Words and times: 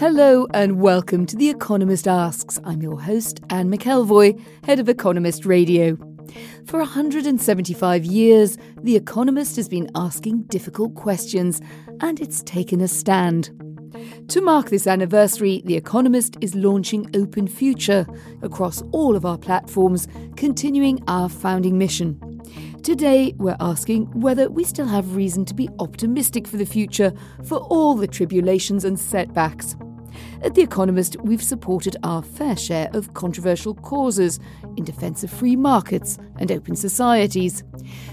Hello 0.00 0.46
and 0.54 0.80
welcome 0.80 1.26
to 1.26 1.36
The 1.36 1.50
Economist 1.50 2.08
Asks. 2.08 2.58
I'm 2.64 2.80
your 2.80 2.98
host, 2.98 3.40
Anne 3.50 3.70
McElvoy, 3.70 4.42
head 4.64 4.78
of 4.78 4.88
Economist 4.88 5.44
Radio. 5.44 5.98
For 6.64 6.78
175 6.78 8.06
years, 8.06 8.56
The 8.82 8.96
Economist 8.96 9.56
has 9.56 9.68
been 9.68 9.90
asking 9.94 10.44
difficult 10.44 10.94
questions, 10.94 11.60
and 12.00 12.18
it's 12.18 12.42
taken 12.44 12.80
a 12.80 12.88
stand. 12.88 13.50
To 14.28 14.40
mark 14.40 14.70
this 14.70 14.86
anniversary, 14.86 15.60
The 15.66 15.76
Economist 15.76 16.38
is 16.40 16.54
launching 16.54 17.10
Open 17.14 17.46
Future 17.46 18.06
across 18.40 18.82
all 18.92 19.16
of 19.16 19.26
our 19.26 19.36
platforms, 19.36 20.08
continuing 20.34 21.04
our 21.08 21.28
founding 21.28 21.76
mission. 21.76 22.18
Today, 22.82 23.34
we're 23.36 23.58
asking 23.60 24.06
whether 24.18 24.48
we 24.48 24.64
still 24.64 24.86
have 24.86 25.14
reason 25.14 25.44
to 25.44 25.52
be 25.52 25.68
optimistic 25.78 26.48
for 26.48 26.56
the 26.56 26.64
future 26.64 27.12
for 27.44 27.58
all 27.58 27.94
the 27.94 28.08
tribulations 28.08 28.86
and 28.86 28.98
setbacks. 28.98 29.76
At 30.42 30.54
The 30.54 30.62
Economist, 30.62 31.16
we've 31.22 31.42
supported 31.42 31.96
our 32.02 32.22
fair 32.22 32.56
share 32.56 32.90
of 32.92 33.14
controversial 33.14 33.74
causes 33.74 34.40
in 34.76 34.84
defence 34.84 35.22
of 35.22 35.30
free 35.30 35.56
markets 35.56 36.18
and 36.38 36.50
open 36.50 36.76
societies. 36.76 37.64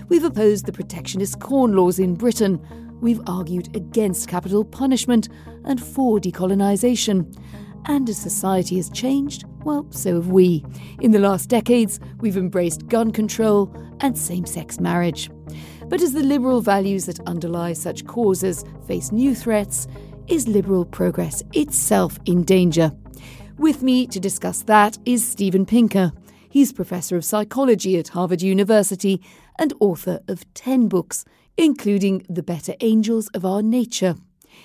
We've 0.09 0.23
opposed 0.23 0.65
the 0.65 0.73
protectionist 0.73 1.39
corn 1.39 1.75
laws 1.75 1.99
in 1.99 2.15
Britain. 2.15 2.59
We've 3.01 3.21
argued 3.27 3.75
against 3.75 4.27
capital 4.27 4.65
punishment 4.65 5.29
and 5.65 5.81
for 5.81 6.19
decolonisation. 6.19 7.35
And 7.85 8.09
as 8.09 8.17
society 8.17 8.75
has 8.77 8.89
changed, 8.89 9.45
well, 9.63 9.87
so 9.91 10.15
have 10.15 10.27
we. 10.27 10.65
In 10.99 11.11
the 11.11 11.19
last 11.19 11.49
decades, 11.49 11.99
we've 12.19 12.37
embraced 12.37 12.87
gun 12.87 13.11
control 13.11 13.73
and 14.01 14.17
same 14.17 14.45
sex 14.45 14.79
marriage. 14.79 15.29
But 15.87 16.01
as 16.01 16.11
the 16.13 16.23
liberal 16.23 16.59
values 16.59 17.05
that 17.05 17.19
underlie 17.21 17.73
such 17.73 18.05
causes 18.05 18.65
face 18.87 19.11
new 19.11 19.33
threats, 19.33 19.87
is 20.27 20.47
liberal 20.47 20.85
progress 20.85 21.41
itself 21.53 22.19
in 22.25 22.43
danger? 22.43 22.91
With 23.57 23.81
me 23.81 24.05
to 24.07 24.19
discuss 24.19 24.61
that 24.63 24.97
is 25.05 25.25
Steven 25.25 25.65
Pinker. 25.65 26.11
He's 26.49 26.73
Professor 26.73 27.15
of 27.15 27.25
Psychology 27.25 27.97
at 27.97 28.09
Harvard 28.09 28.41
University 28.41 29.21
and 29.57 29.73
author 29.79 30.19
of 30.27 30.51
10 30.53 30.87
books, 30.87 31.25
including 31.55 32.25
The 32.29 32.43
Better 32.43 32.75
Angels 32.81 33.29
of 33.29 33.45
Our 33.45 33.61
Nature. 33.61 34.15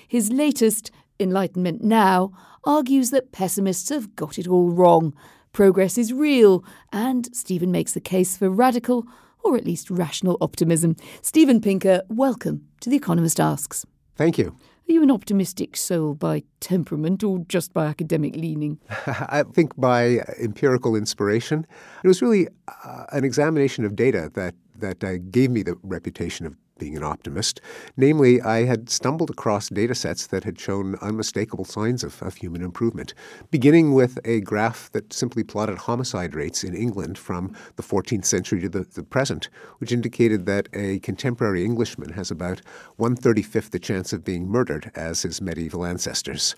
His 0.07 0.31
latest, 0.31 0.91
Enlightenment 1.19 1.81
Now, 1.83 2.33
argues 2.65 3.09
that 3.11 3.31
pessimists 3.31 3.89
have 3.89 4.15
got 4.15 4.37
it 4.37 4.47
all 4.47 4.69
wrong. 4.69 5.13
Progress 5.53 5.97
is 5.97 6.11
real, 6.13 6.63
and 6.91 7.33
Steven 7.35 7.71
makes 7.71 7.93
the 7.93 8.01
case 8.01 8.35
for 8.35 8.49
radical, 8.49 9.05
or 9.43 9.55
at 9.55 9.65
least 9.65 9.89
rational 9.89 10.37
optimism. 10.41 10.95
Steven 11.21 11.61
Pinker, 11.61 12.01
welcome 12.09 12.67
to 12.81 12.89
The 12.89 12.97
Economist 12.97 13.39
Asks. 13.39 13.85
Thank 14.15 14.37
you. 14.37 14.55
Are 14.89 14.91
you 14.91 15.01
an 15.01 15.11
optimistic 15.11 15.77
soul 15.77 16.13
by 16.13 16.43
temperament 16.59 17.23
or 17.23 17.39
just 17.47 17.73
by 17.73 17.85
academic 17.85 18.35
leaning? 18.35 18.79
I 19.07 19.43
think 19.53 19.71
by 19.77 20.19
empirical 20.41 20.95
inspiration. 20.95 21.65
It 22.03 22.07
was 22.07 22.21
really 22.21 22.49
uh, 22.83 23.05
an 23.13 23.23
examination 23.23 23.85
of 23.85 23.95
data 23.95 24.29
that 24.33 24.55
that 24.79 25.03
uh, 25.03 25.17
gave 25.31 25.51
me 25.51 25.63
the 25.63 25.77
reputation 25.83 26.45
of 26.45 26.55
being 26.83 26.97
an 26.97 27.03
optimist. 27.03 27.61
Namely, 27.95 28.41
I 28.41 28.65
had 28.65 28.89
stumbled 28.89 29.29
across 29.29 29.69
data 29.69 29.95
sets 29.95 30.27
that 30.27 30.43
had 30.43 30.59
shown 30.59 30.95
unmistakable 31.01 31.63
signs 31.63 32.03
of, 32.03 32.21
of, 32.21 32.35
human 32.35 32.61
improvement, 32.61 33.13
beginning 33.51 33.93
with 33.93 34.19
a 34.25 34.41
graph 34.41 34.91
that 34.91 35.13
simply 35.13 35.45
plotted 35.45 35.77
homicide 35.77 36.35
rates 36.35 36.61
in 36.61 36.75
England 36.75 37.17
from 37.17 37.55
the 37.77 37.83
14th 37.83 38.25
century 38.25 38.59
to 38.59 38.67
the, 38.67 38.83
the 38.95 39.03
present, 39.03 39.47
which 39.77 39.93
indicated 39.93 40.45
that 40.45 40.67
a 40.73 40.99
contemporary 40.99 41.63
Englishman 41.63 42.11
has 42.11 42.29
about 42.29 42.61
135th 42.99 43.69
the 43.69 43.79
chance 43.79 44.11
of 44.11 44.25
being 44.25 44.45
murdered 44.45 44.91
as 44.93 45.21
his 45.21 45.41
medieval 45.41 45.85
ancestors. 45.85 46.53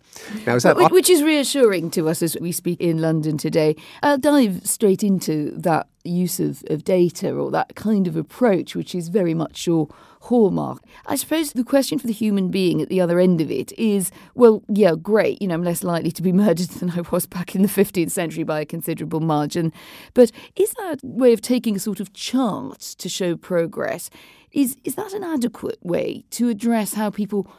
Now, 0.47 0.55
is 0.55 0.63
that 0.63 0.75
which, 0.75 0.85
op- 0.85 0.91
which 0.91 1.09
is 1.11 1.21
reassuring 1.21 1.91
to 1.91 2.09
us 2.09 2.23
as 2.23 2.35
we 2.41 2.51
speak 2.51 2.81
in 2.81 2.97
London 2.97 3.37
today. 3.37 3.75
I'll 4.01 4.17
dive 4.17 4.65
straight 4.65 5.03
into 5.03 5.51
that 5.57 5.87
use 6.05 6.39
of, 6.39 6.63
of 6.69 6.83
data 6.83 7.33
or 7.33 7.51
that 7.51 7.75
kind 7.75 8.07
of 8.07 8.15
approach, 8.15 8.75
which 8.75 8.95
is 8.95 9.09
very 9.09 9.33
much 9.33 9.67
your 9.67 9.87
hallmark. 10.25 10.83
I 11.05 11.15
suppose 11.15 11.53
the 11.53 11.63
question 11.63 11.99
for 11.99 12.07
the 12.07 12.13
human 12.13 12.49
being 12.49 12.81
at 12.81 12.89
the 12.89 13.01
other 13.01 13.19
end 13.19 13.41
of 13.41 13.51
it 13.51 13.71
is 13.77 14.11
well, 14.33 14.63
yeah, 14.67 14.93
great, 14.95 15.41
you 15.41 15.47
know, 15.47 15.55
I'm 15.55 15.63
less 15.63 15.83
likely 15.83 16.11
to 16.11 16.21
be 16.21 16.31
murdered 16.43 16.69
than 16.69 16.91
I 16.91 17.01
was 17.11 17.25
back 17.25 17.55
in 17.55 17.61
the 17.61 17.67
15th 17.67 18.11
century 18.11 18.43
by 18.43 18.61
a 18.61 18.65
considerable 18.65 19.19
margin. 19.19 19.71
But 20.13 20.31
is 20.55 20.73
that 20.73 20.99
way 21.03 21.33
of 21.33 21.41
taking 21.41 21.75
a 21.75 21.79
sort 21.79 21.99
of 21.99 22.13
chart 22.13 22.79
to 22.79 23.09
show 23.09 23.35
progress? 23.35 24.09
Is, 24.51 24.77
is 24.83 24.95
that 24.95 25.13
an 25.13 25.23
adequate 25.23 25.79
way 25.83 26.23
to 26.31 26.49
address 26.49 26.93
how 26.93 27.09
people 27.09 27.51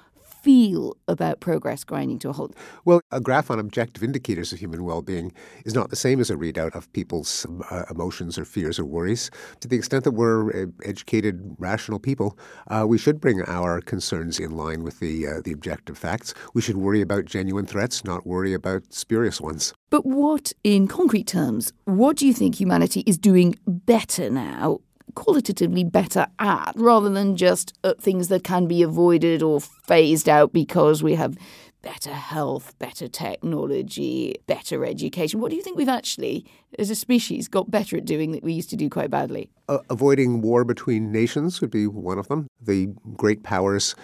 feel 0.46 0.96
about 1.08 1.40
progress 1.40 1.82
grinding 1.82 2.20
to 2.20 2.28
a 2.28 2.32
halt? 2.32 2.54
Well, 2.84 3.00
a 3.10 3.20
graph 3.20 3.50
on 3.50 3.58
objective 3.58 4.04
indicators 4.04 4.52
of 4.52 4.60
human 4.60 4.84
well 4.84 5.02
being 5.02 5.32
is 5.64 5.74
not 5.74 5.90
the 5.90 5.96
same 5.96 6.20
as 6.20 6.30
a 6.30 6.36
readout 6.36 6.72
of 6.76 6.92
people's 6.92 7.44
uh, 7.68 7.82
emotions 7.90 8.38
or 8.38 8.44
fears 8.44 8.78
or 8.78 8.84
worries. 8.84 9.28
To 9.62 9.66
the 9.66 9.74
extent 9.74 10.04
that 10.04 10.12
we're 10.12 10.50
uh, 10.50 10.66
educated, 10.84 11.56
rational 11.58 11.98
people, 11.98 12.38
uh, 12.68 12.84
we 12.86 12.96
should 12.96 13.20
bring 13.20 13.42
our 13.42 13.80
concerns 13.80 14.38
in 14.38 14.52
line 14.52 14.84
with 14.84 15.00
the, 15.00 15.26
uh, 15.26 15.40
the 15.42 15.50
objective 15.50 15.98
facts. 15.98 16.32
We 16.54 16.62
should 16.62 16.76
worry 16.76 17.00
about 17.00 17.24
genuine 17.24 17.66
threats, 17.66 18.04
not 18.04 18.24
worry 18.24 18.54
about 18.54 18.94
spurious 18.94 19.40
ones. 19.40 19.74
But 19.90 20.06
what, 20.06 20.52
in 20.62 20.86
concrete 20.86 21.26
terms, 21.26 21.72
what 21.86 22.16
do 22.18 22.26
you 22.26 22.32
think 22.32 22.60
humanity 22.60 23.00
is 23.00 23.18
doing 23.18 23.58
better 23.66 24.30
now 24.30 24.78
qualitatively 25.14 25.84
better 25.84 26.26
at 26.38 26.72
rather 26.76 27.08
than 27.08 27.36
just 27.36 27.72
at 27.84 27.90
uh, 27.90 27.94
things 28.00 28.28
that 28.28 28.44
can 28.44 28.66
be 28.66 28.82
avoided 28.82 29.42
or 29.42 29.60
phased 29.60 30.28
out 30.28 30.52
because 30.52 31.02
we 31.02 31.14
have 31.14 31.36
better 31.82 32.12
health, 32.12 32.76
better 32.80 33.06
technology, 33.06 34.34
better 34.48 34.84
education. 34.84 35.40
What 35.40 35.50
do 35.50 35.56
you 35.56 35.62
think 35.62 35.76
we've 35.76 35.88
actually, 35.88 36.44
as 36.80 36.90
a 36.90 36.96
species, 36.96 37.46
got 37.46 37.70
better 37.70 37.96
at 37.96 38.04
doing 38.04 38.32
that 38.32 38.42
we 38.42 38.52
used 38.52 38.70
to 38.70 38.76
do 38.76 38.90
quite 38.90 39.08
badly? 39.08 39.50
Uh, 39.68 39.78
avoiding 39.88 40.40
war 40.40 40.64
between 40.64 41.12
nations 41.12 41.60
would 41.60 41.70
be 41.70 41.86
one 41.86 42.18
of 42.18 42.26
them. 42.26 42.48
The 42.60 42.88
great 43.16 43.44
powers 43.44 43.94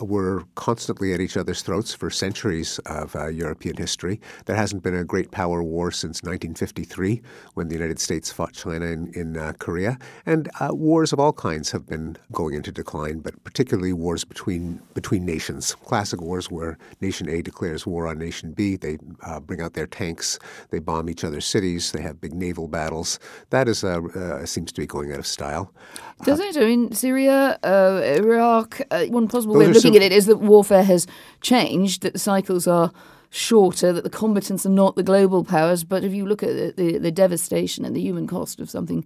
were 0.00 0.44
constantly 0.54 1.12
at 1.12 1.20
each 1.20 1.36
other's 1.36 1.62
throats 1.62 1.94
for 1.94 2.10
centuries 2.10 2.78
of 2.86 3.14
uh, 3.14 3.28
European 3.28 3.76
history. 3.76 4.20
There 4.46 4.56
hasn't 4.56 4.82
been 4.82 4.94
a 4.94 5.04
great 5.04 5.30
power 5.30 5.62
war 5.62 5.90
since 5.90 6.22
1953 6.22 7.22
when 7.54 7.68
the 7.68 7.74
United 7.74 7.98
States 7.98 8.32
fought 8.32 8.52
China 8.52 8.86
in, 8.86 9.12
in 9.14 9.36
uh, 9.36 9.52
Korea. 9.58 9.98
And 10.26 10.48
uh, 10.60 10.70
wars 10.72 11.12
of 11.12 11.20
all 11.20 11.32
kinds 11.32 11.70
have 11.72 11.86
been 11.86 12.16
going 12.32 12.54
into 12.54 12.72
decline, 12.72 13.20
but 13.20 13.42
particularly 13.44 13.92
wars 13.92 14.24
between, 14.24 14.80
between 14.94 15.24
nations. 15.24 15.74
Classic 15.74 16.20
wars 16.20 16.50
where 16.50 16.78
nation 17.00 17.28
A 17.28 17.42
declares 17.42 17.86
war 17.86 18.06
on 18.06 18.18
nation 18.18 18.52
B. 18.52 18.76
They 18.76 18.98
uh, 19.22 19.40
bring 19.40 19.60
out 19.60 19.74
their 19.74 19.86
tanks, 19.86 20.38
they 20.70 20.78
bomb 20.78 21.08
each 21.08 21.24
other's 21.24 21.46
cities, 21.46 21.92
they 21.92 22.02
have 22.02 22.20
big 22.20 22.34
naval 22.34 22.68
battles. 22.68 23.18
That 23.50 23.68
is, 23.68 23.84
uh, 23.84 24.00
uh, 24.14 24.46
seems 24.46 24.72
to 24.72 24.80
be 24.80 24.86
going 24.86 25.12
out 25.12 25.18
of 25.18 25.26
style. 25.26 25.72
Does 26.24 26.38
it? 26.38 26.56
I 26.56 26.60
mean, 26.60 26.92
Syria, 26.92 27.58
Iraq, 27.64 28.80
one 29.08 29.26
possible 29.26 29.56
way 29.56 29.66
of 29.66 29.72
looking 29.72 29.89
looking 29.90 30.06
at 30.06 30.12
it 30.12 30.16
is 30.16 30.26
that 30.26 30.36
warfare 30.36 30.84
has 30.84 31.06
changed, 31.40 32.02
that 32.02 32.12
the 32.12 32.18
cycles 32.18 32.66
are 32.66 32.92
shorter, 33.30 33.92
that 33.92 34.04
the 34.04 34.10
combatants 34.10 34.66
are 34.66 34.70
not 34.70 34.96
the 34.96 35.02
global 35.02 35.44
powers. 35.44 35.84
But 35.84 36.04
if 36.04 36.12
you 36.12 36.26
look 36.26 36.42
at 36.42 36.48
the, 36.48 36.74
the, 36.76 36.98
the 36.98 37.10
devastation 37.10 37.84
and 37.84 37.94
the 37.94 38.00
human 38.00 38.26
cost 38.26 38.60
of 38.60 38.68
something 38.68 39.04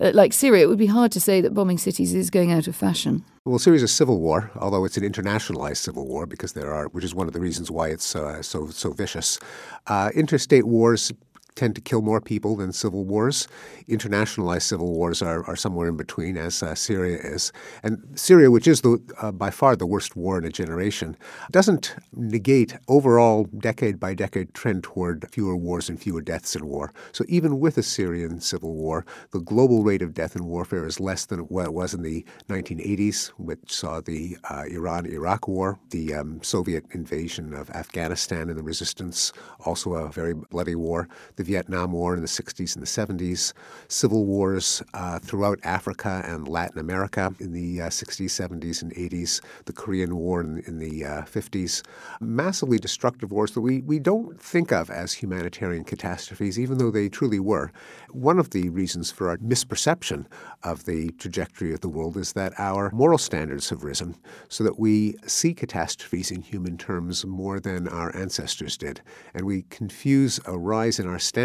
uh, 0.00 0.12
like 0.14 0.32
Syria, 0.32 0.64
it 0.64 0.68
would 0.68 0.78
be 0.78 0.86
hard 0.86 1.12
to 1.12 1.20
say 1.20 1.40
that 1.40 1.54
bombing 1.54 1.78
cities 1.78 2.14
is 2.14 2.30
going 2.30 2.52
out 2.52 2.68
of 2.68 2.76
fashion. 2.76 3.24
Well, 3.44 3.58
Syria 3.58 3.76
is 3.76 3.82
a 3.82 3.88
civil 3.88 4.20
war, 4.20 4.50
although 4.56 4.84
it's 4.84 4.96
an 4.96 5.10
internationalized 5.10 5.78
civil 5.78 6.06
war 6.06 6.26
because 6.26 6.52
there 6.52 6.72
are, 6.72 6.88
which 6.88 7.04
is 7.04 7.14
one 7.14 7.26
of 7.26 7.32
the 7.32 7.40
reasons 7.40 7.70
why 7.70 7.88
it's 7.88 8.14
uh, 8.14 8.42
so 8.42 8.68
so 8.68 8.92
vicious. 8.92 9.38
Uh, 9.86 10.10
interstate 10.14 10.66
wars 10.66 11.12
tend 11.58 11.74
to 11.74 11.80
kill 11.80 12.02
more 12.02 12.20
people 12.20 12.56
than 12.56 12.72
civil 12.72 13.04
wars. 13.04 13.48
Internationalized 13.88 14.62
civil 14.62 14.92
wars 14.94 15.20
are, 15.20 15.44
are 15.46 15.56
somewhere 15.56 15.88
in 15.88 15.96
between, 15.96 16.36
as 16.36 16.62
uh, 16.62 16.74
Syria 16.74 17.18
is. 17.18 17.52
And 17.82 17.98
Syria, 18.14 18.50
which 18.50 18.68
is 18.68 18.82
the, 18.82 19.02
uh, 19.20 19.32
by 19.32 19.50
far 19.50 19.74
the 19.74 19.86
worst 19.86 20.14
war 20.14 20.38
in 20.38 20.44
a 20.44 20.50
generation, 20.50 21.16
doesn't 21.50 21.96
negate 22.14 22.76
overall 22.86 23.44
decade 23.58 23.98
by 23.98 24.14
decade 24.14 24.54
trend 24.54 24.84
toward 24.84 25.28
fewer 25.32 25.56
wars 25.56 25.88
and 25.88 26.00
fewer 26.00 26.22
deaths 26.22 26.54
in 26.54 26.66
war. 26.66 26.92
So 27.12 27.24
even 27.28 27.58
with 27.58 27.76
a 27.76 27.82
Syrian 27.82 28.40
civil 28.40 28.74
war, 28.74 29.04
the 29.32 29.40
global 29.40 29.82
rate 29.82 30.02
of 30.02 30.14
death 30.14 30.36
in 30.36 30.44
warfare 30.44 30.86
is 30.86 31.00
less 31.00 31.26
than 31.26 31.40
what 31.40 31.64
it 31.66 31.74
was 31.74 31.92
in 31.92 32.02
the 32.02 32.24
1980s, 32.48 33.28
which 33.30 33.72
saw 33.72 34.00
the 34.00 34.36
uh, 34.48 34.64
Iran-Iraq 34.70 35.48
war, 35.48 35.78
the 35.90 36.14
um, 36.14 36.40
Soviet 36.42 36.84
invasion 36.92 37.52
of 37.52 37.68
Afghanistan 37.70 38.48
and 38.48 38.56
the 38.56 38.62
resistance, 38.62 39.32
also 39.66 39.94
a 39.94 40.08
very 40.08 40.34
bloody 40.34 40.76
war, 40.76 41.08
the 41.34 41.47
Vietnam 41.48 41.92
War 41.92 42.14
in 42.14 42.20
the 42.20 42.28
60s 42.28 42.76
and 42.76 42.86
the 42.86 43.24
70s, 43.24 43.54
civil 43.88 44.26
wars 44.26 44.82
uh, 44.92 45.18
throughout 45.18 45.58
Africa 45.64 46.22
and 46.26 46.46
Latin 46.46 46.78
America 46.78 47.34
in 47.40 47.52
the 47.52 47.80
uh, 47.80 47.88
60s, 47.88 48.26
70s, 48.26 48.82
and 48.82 48.94
80s, 48.94 49.40
the 49.64 49.72
Korean 49.72 50.14
War 50.14 50.42
in, 50.42 50.62
in 50.66 50.78
the 50.78 51.00
50s, 51.00 51.82
uh, 51.82 51.84
massively 52.20 52.78
destructive 52.78 53.32
wars 53.32 53.52
that 53.52 53.62
we, 53.62 53.80
we 53.80 53.98
don't 53.98 54.38
think 54.38 54.72
of 54.72 54.90
as 54.90 55.14
humanitarian 55.14 55.84
catastrophes, 55.84 56.58
even 56.58 56.76
though 56.76 56.90
they 56.90 57.08
truly 57.08 57.40
were. 57.40 57.72
One 58.10 58.38
of 58.38 58.50
the 58.50 58.68
reasons 58.68 59.10
for 59.10 59.30
our 59.30 59.38
misperception 59.38 60.26
of 60.64 60.84
the 60.84 61.12
trajectory 61.12 61.72
of 61.72 61.80
the 61.80 61.88
world 61.88 62.18
is 62.18 62.34
that 62.34 62.52
our 62.58 62.90
moral 62.92 63.16
standards 63.16 63.70
have 63.70 63.84
risen 63.84 64.16
so 64.50 64.64
that 64.64 64.78
we 64.78 65.16
see 65.26 65.54
catastrophes 65.54 66.30
in 66.30 66.42
human 66.42 66.76
terms 66.76 67.24
more 67.24 67.58
than 67.58 67.88
our 67.88 68.14
ancestors 68.14 68.76
did. 68.76 69.00
And 69.32 69.46
we 69.46 69.62
confuse 69.70 70.40
a 70.44 70.58
rise 70.58 70.98
in 70.98 71.08
our 71.08 71.18
standards 71.18 71.37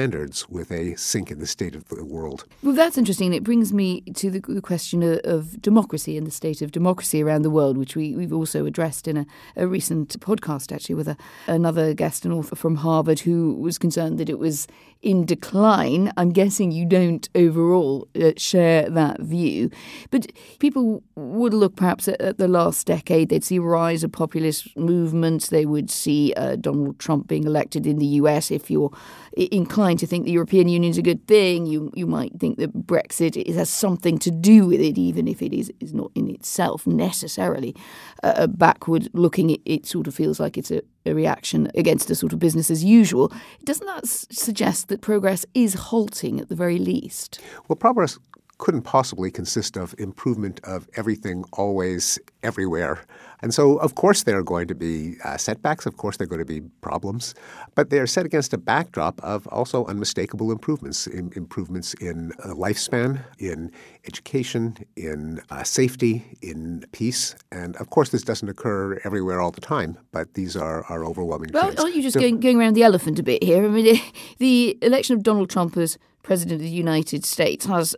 with 0.50 0.72
a 0.72 0.95
sink 0.95 1.31
in 1.31 1.40
the 1.40 1.48
state 1.48 1.75
of 1.75 1.88
the 1.90 2.04
world. 2.04 2.45
Well, 2.62 2.74
that's 2.74 2.98
interesting. 2.98 3.34
It 3.34 3.44
brings 3.44 3.72
me 3.72 4.01
to 4.01 4.30
the, 4.30 4.40
the 4.40 4.62
question 4.62 5.04
of, 5.04 5.19
of, 5.24 5.62
democracy 5.62 6.18
and 6.18 6.25
the 6.25 6.31
state 6.31 6.62
of 6.62 6.72
democracy 6.72 7.22
around 7.22 7.44
the 7.44 7.50
world, 7.50 7.78
which 7.78 7.95
we, 7.95 8.16
we've 8.16 8.34
also 8.34 8.66
addressed 8.66 9.07
in 9.07 9.18
a, 9.18 9.25
a 9.56 9.68
recent 9.68 10.19
podcast, 10.19 10.74
actually, 10.74 10.95
with 10.95 11.07
a, 11.07 11.18
another 11.48 11.94
guest, 11.94 12.25
an 12.25 12.31
author 12.31 12.56
from 12.56 12.78
Harvard, 12.78 13.19
who 13.19 13.54
was 13.54 13.78
concerned 13.78 14.18
that 14.18 14.30
it 14.30 14.40
was 14.40 14.68
in 15.04 15.26
decline. 15.26 16.12
I'm 16.18 16.32
guessing 16.32 16.72
you 16.72 16.86
don't 16.86 17.28
overall 17.36 18.08
uh, 18.20 18.32
share 18.38 18.90
that 18.90 19.20
view. 19.20 19.70
But 20.10 20.32
people 20.60 21.04
would 21.16 21.54
look 21.54 21.76
perhaps 21.76 22.08
at, 22.08 22.20
at, 22.22 22.38
the 22.38 22.48
last 22.48 22.88
decade, 22.88 23.30
they'd 23.30 23.44
see 23.44 23.60
rise 23.60 24.04
of 24.04 24.12
populist 24.12 24.76
movements, 24.78 25.50
they 25.50 25.66
would 25.66 25.92
see 25.92 26.34
uh, 26.36 26.56
Donald 26.56 26.98
Trump 27.00 27.28
being 27.28 27.44
elected 27.44 27.86
in 27.86 28.00
the 28.00 28.06
US. 28.06 28.50
If 28.50 28.72
you're 28.72 28.92
inclined 29.36 30.00
to 30.00 30.08
think 30.08 30.26
the 30.26 30.32
European 30.32 30.70
Union 30.70 30.90
is 30.90 30.98
a 30.98 31.04
good 31.04 31.28
thing, 31.28 31.66
you, 31.66 31.92
you 31.94 32.08
might 32.08 32.40
think 32.40 32.58
that 32.58 32.88
Brexit 32.88 33.54
has 33.54 33.70
something 33.70 34.18
to 34.20 34.32
do 34.32 34.66
with 34.66 34.80
it, 34.80 34.98
even 34.98 35.28
if 35.28 35.42
it 35.42 35.54
is, 35.54 35.72
is 35.82 35.94
not 35.94 36.12
in 36.16 36.30
itself 36.30 36.88
necessarily 36.88 37.76
uh, 38.24 38.48
backward 38.48 39.10
looking. 39.14 39.50
It, 39.50 39.62
it 39.66 39.86
sort 39.86 40.08
of 40.08 40.16
feels 40.16 40.40
like 40.40 40.58
it's 40.58 40.72
a 40.72 40.82
reaction 41.12 41.70
against 41.76 42.10
a 42.10 42.16
sort 42.16 42.34
of 42.34 42.40
business 42.40 42.72
as 42.72 42.84
usual. 42.84 43.32
Doesn't 43.64 43.86
that 43.88 44.04
s- 44.06 44.26
suggest 44.32 44.88
that 44.88 45.02
progress 45.02 45.46
is 45.54 45.74
halting 45.74 46.40
at 46.40 46.50
the 46.50 46.56
very 46.56 46.78
least? 46.80 47.40
Well, 47.68 47.76
progress 47.76 48.18
couldn't 48.58 48.84
possibly 48.84 49.32
consist 49.32 49.78
of 49.78 49.96
improvement 49.98 50.60
of 50.64 50.88
everything 50.96 51.44
always 51.54 52.20
everywhere. 52.44 53.04
And 53.42 53.54
so, 53.54 53.78
of 53.78 53.96
course, 53.96 54.24
there 54.24 54.38
are 54.38 54.44
going 54.44 54.68
to 54.68 54.76
be 54.76 55.16
uh, 55.26 55.36
setbacks. 55.36 55.86
Of 55.86 55.98
course, 55.98 56.16
there 56.16 56.26
are 56.26 56.30
going 56.30 56.40
to 56.40 56.46
be 56.46 56.62
problems. 56.80 57.36
But 57.76 57.90
they 57.90 58.00
are 58.00 58.08
set 58.08 58.26
against 58.26 58.54
a 58.54 58.58
backdrop 58.58 59.22
of 59.22 59.48
also 59.48 59.86
unmistakable 59.88 60.50
improvements 60.50 61.08
in, 61.08 61.34
improvements 61.36 61.94
in 61.96 62.32
uh, 62.44 62.54
lifespan, 62.54 63.22
in 63.40 63.72
education, 64.08 64.78
in 64.96 65.42
uh, 65.50 65.64
safety, 65.64 66.38
in 66.42 66.86
peace. 66.94 67.36
And 67.52 67.76
of 67.78 67.90
course, 67.90 68.10
this 68.10 68.24
doesn't 68.24 68.48
occur 68.48 68.98
everywhere 69.04 69.42
all 69.42 69.52
the 69.52 69.62
time, 69.62 69.98
but 70.14 70.36
these 70.36 70.56
are, 70.56 70.86
are 70.86 71.04
overwhelming 71.04 71.50
well, 71.54 71.64
trends. 71.64 71.80
aren't 71.82 71.96
you 71.96 72.02
just 72.02 72.14
so, 72.14 72.22
going, 72.22 72.40
going 72.40 72.58
around 72.58 72.76
the 72.76 72.84
elephant 72.84 73.20
a 73.20 73.24
bit 73.24 73.44
here? 73.44 73.66
I 73.66 73.68
mean, 73.68 74.00
the 74.38 74.78
election 74.82 75.18
of 75.18 75.24
Donald 75.24 75.50
Trump 75.50 75.76
as 75.76 75.98
president 76.22 76.62
of 76.62 76.62
the 76.62 76.70
United 76.70 77.26
States 77.26 77.66
has 77.66 77.94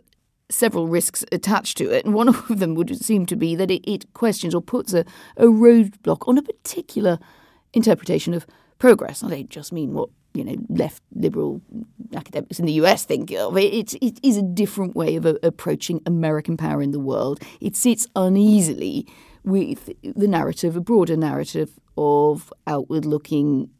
several 0.50 0.86
risks 0.86 1.24
attached 1.32 1.76
to 1.78 1.90
it, 1.90 2.04
and 2.04 2.14
one 2.14 2.28
of 2.50 2.58
them 2.58 2.74
would 2.74 2.96
seem 3.02 3.26
to 3.26 3.36
be 3.36 3.54
that 3.56 3.70
it, 3.70 3.88
it 3.90 4.12
questions 4.14 4.54
or 4.54 4.62
puts 4.62 4.92
a, 4.92 5.04
a 5.36 5.44
roadblock 5.44 6.28
on 6.28 6.38
a 6.38 6.42
particular 6.42 7.18
interpretation 7.72 8.34
of 8.34 8.46
progress. 8.78 9.22
I 9.22 9.30
don't 9.30 9.50
just 9.50 9.72
mean 9.72 9.92
what 9.92 10.10
you 10.34 10.44
know 10.44 10.56
left 10.68 11.02
liberal 11.14 11.62
academics 12.14 12.58
in 12.58 12.66
the 12.66 12.72
US 12.74 13.04
think 13.04 13.32
of. 13.32 13.56
It, 13.56 13.72
it, 13.72 13.94
it 14.02 14.20
is 14.22 14.36
a 14.36 14.42
different 14.42 14.94
way 14.94 15.16
of 15.16 15.26
uh, 15.26 15.34
approaching 15.42 16.00
American 16.06 16.56
power 16.56 16.82
in 16.82 16.90
the 16.90 17.00
world. 17.00 17.42
It 17.60 17.76
sits 17.76 18.06
uneasily 18.14 19.06
with 19.44 19.90
the 20.02 20.26
narrative, 20.26 20.76
a 20.76 20.80
broader 20.80 21.16
narrative 21.16 21.78
of 21.96 22.52
outward 22.66 23.04
looking 23.04 23.70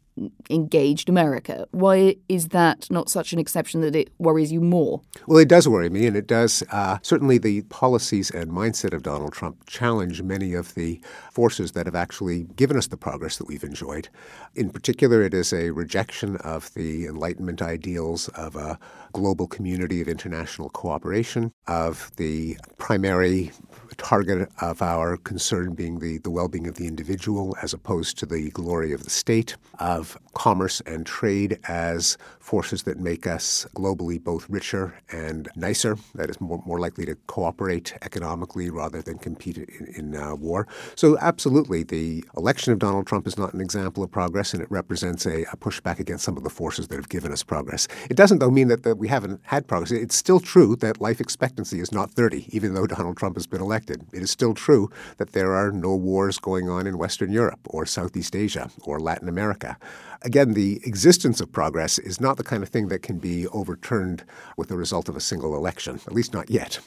engaged 0.49 1.09
America. 1.09 1.67
Why 1.71 2.15
is 2.29 2.49
that 2.49 2.89
not 2.89 3.09
such 3.09 3.33
an 3.33 3.39
exception 3.39 3.81
that 3.81 3.95
it 3.95 4.09
worries 4.17 4.51
you 4.51 4.61
more? 4.61 5.01
Well, 5.27 5.37
it 5.37 5.47
does 5.47 5.67
worry 5.67 5.89
me, 5.89 6.05
and 6.05 6.15
it 6.15 6.27
does. 6.27 6.63
Uh, 6.71 6.97
certainly, 7.01 7.37
the 7.37 7.61
policies 7.63 8.31
and 8.31 8.51
mindset 8.51 8.93
of 8.93 9.03
Donald 9.03 9.33
Trump 9.33 9.65
challenge 9.67 10.21
many 10.21 10.53
of 10.53 10.73
the 10.75 10.99
forces 11.31 11.73
that 11.73 11.85
have 11.85 11.95
actually 11.95 12.43
given 12.55 12.77
us 12.77 12.87
the 12.87 12.97
progress 12.97 13.37
that 13.37 13.47
we've 13.47 13.63
enjoyed. 13.63 14.09
In 14.55 14.69
particular, 14.69 15.21
it 15.23 15.33
is 15.33 15.53
a 15.53 15.71
rejection 15.71 16.37
of 16.37 16.73
the 16.73 17.05
Enlightenment 17.05 17.61
ideals 17.61 18.27
of 18.29 18.55
a 18.55 18.79
global 19.17 19.47
community 19.47 19.99
of 19.99 20.07
international 20.07 20.69
cooperation, 20.69 21.51
of 21.65 22.11
the 22.17 22.55
primary 22.77 23.51
target 23.97 24.47
of 24.61 24.81
our 24.81 25.17
concern 25.17 25.73
being 25.73 25.97
the, 25.97 26.19
the 26.19 26.29
well 26.29 26.47
being 26.47 26.67
of 26.67 26.75
the 26.75 26.85
individual 26.85 27.55
as 27.63 27.73
opposed 27.73 28.17
to 28.19 28.25
the 28.27 28.51
glory 28.51 28.93
of 28.93 29.03
the 29.03 29.09
state, 29.09 29.57
of 29.79 30.17
commerce 30.35 30.81
and 30.85 31.05
trade 31.05 31.59
as 31.67 32.17
forces 32.39 32.83
that 32.83 32.99
make 32.99 33.25
us 33.25 33.65
globally 33.75 34.23
both 34.23 34.47
richer 34.49 34.93
and 35.11 35.49
nicer, 35.55 35.97
that 36.13 36.29
is 36.29 36.39
more, 36.39 36.61
more 36.65 36.79
likely 36.79 37.05
to 37.05 37.15
cooperate 37.25 37.93
economically 38.03 38.69
rather 38.69 39.01
than 39.01 39.17
compete 39.17 39.57
in, 39.57 39.87
in 39.95 40.15
uh, 40.15 40.35
war. 40.35 40.67
So, 40.95 41.17
absolutely, 41.19 41.83
the 41.83 42.23
election 42.37 42.71
of 42.71 42.79
Donald 42.79 43.07
Trump 43.07 43.25
is 43.27 43.37
not 43.37 43.53
an 43.53 43.61
example 43.61 44.03
of 44.03 44.11
progress, 44.11 44.53
and 44.53 44.61
it 44.61 44.69
represents 44.69 45.25
a, 45.25 45.41
a 45.51 45.57
pushback 45.57 45.99
against 45.99 46.23
some 46.23 46.37
of 46.37 46.43
the 46.43 46.49
forces 46.49 46.87
that 46.89 46.95
have 46.97 47.09
given 47.09 47.31
us 47.31 47.43
progress. 47.43 47.87
It 48.09 48.15
doesn't, 48.15 48.39
though, 48.39 48.51
mean 48.51 48.67
that, 48.67 48.83
that 48.83 48.97
we 48.97 49.06
haven't 49.07 49.41
had 49.43 49.67
progress. 49.67 49.91
It's 49.91 50.15
still 50.15 50.39
true 50.39 50.75
that 50.77 51.01
life 51.01 51.19
expectancy 51.19 51.79
is 51.79 51.91
not 51.91 52.11
30, 52.11 52.47
even 52.55 52.73
though 52.73 52.87
Donald 52.87 53.17
Trump 53.17 53.35
has 53.35 53.47
been 53.47 53.61
elected. 53.61 54.05
It 54.13 54.21
is 54.21 54.31
still 54.31 54.53
true 54.53 54.89
that 55.17 55.33
there 55.33 55.53
are 55.53 55.71
no 55.71 55.95
wars 55.95 56.39
going 56.39 56.69
on 56.69 56.87
in 56.87 56.97
Western 56.97 57.31
Europe 57.31 57.59
or 57.65 57.85
Southeast 57.85 58.35
Asia 58.35 58.69
or 58.83 58.99
Latin 58.99 59.29
America. 59.29 59.77
Again, 60.21 60.53
the 60.53 60.81
existence 60.83 61.41
of 61.41 61.51
progress 61.51 61.99
is 61.99 62.19
not 62.19 62.37
the 62.37 62.43
kind 62.43 62.63
of 62.63 62.69
thing 62.69 62.87
that 62.87 63.01
can 63.01 63.19
be 63.19 63.47
overturned 63.47 64.23
with 64.55 64.69
the 64.69 64.77
result 64.77 65.09
of 65.09 65.15
a 65.15 65.21
single 65.21 65.55
election, 65.55 65.99
at 66.07 66.13
least 66.13 66.33
not 66.33 66.49
yet. 66.49 66.79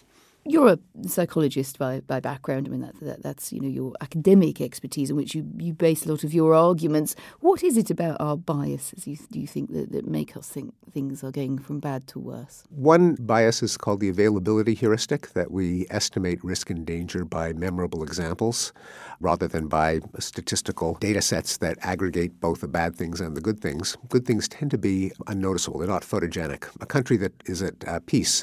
You're 0.50 0.72
a 0.72 0.78
psychologist 1.06 1.78
by, 1.78 2.00
by 2.00 2.18
background. 2.18 2.66
I 2.66 2.70
mean, 2.70 2.80
that, 2.80 2.98
that, 3.02 3.22
that's 3.22 3.52
you 3.52 3.60
know 3.60 3.68
your 3.68 3.92
academic 4.00 4.60
expertise 4.60 5.08
in 5.08 5.14
which 5.14 5.32
you, 5.32 5.48
you 5.58 5.72
base 5.72 6.04
a 6.04 6.08
lot 6.08 6.24
of 6.24 6.34
your 6.34 6.54
arguments. 6.54 7.14
What 7.38 7.62
is 7.62 7.76
it 7.76 7.88
about 7.88 8.16
our 8.20 8.36
biases 8.36 9.06
you, 9.06 9.16
do 9.30 9.38
you 9.38 9.46
think 9.46 9.72
that, 9.72 9.92
that 9.92 10.08
make 10.08 10.36
us 10.36 10.48
think 10.48 10.74
things 10.90 11.22
are 11.22 11.30
going 11.30 11.58
from 11.58 11.78
bad 11.78 12.08
to 12.08 12.18
worse? 12.18 12.64
One 12.68 13.14
bias 13.14 13.62
is 13.62 13.76
called 13.76 14.00
the 14.00 14.08
availability 14.08 14.74
heuristic, 14.74 15.28
that 15.34 15.52
we 15.52 15.86
estimate 15.88 16.42
risk 16.42 16.68
and 16.68 16.84
danger 16.84 17.24
by 17.24 17.52
memorable 17.52 18.02
examples 18.02 18.72
rather 19.20 19.46
than 19.46 19.68
by 19.68 20.00
statistical 20.18 20.94
data 20.94 21.22
sets 21.22 21.58
that 21.58 21.78
aggregate 21.82 22.40
both 22.40 22.60
the 22.60 22.66
bad 22.66 22.96
things 22.96 23.20
and 23.20 23.36
the 23.36 23.40
good 23.40 23.60
things. 23.60 23.96
Good 24.08 24.26
things 24.26 24.48
tend 24.48 24.72
to 24.72 24.78
be 24.78 25.12
unnoticeable, 25.28 25.78
they're 25.78 25.88
not 25.88 26.02
photogenic. 26.02 26.64
A 26.80 26.86
country 26.86 27.16
that 27.18 27.34
is 27.46 27.62
at 27.62 27.86
uh, 27.86 28.00
peace 28.04 28.42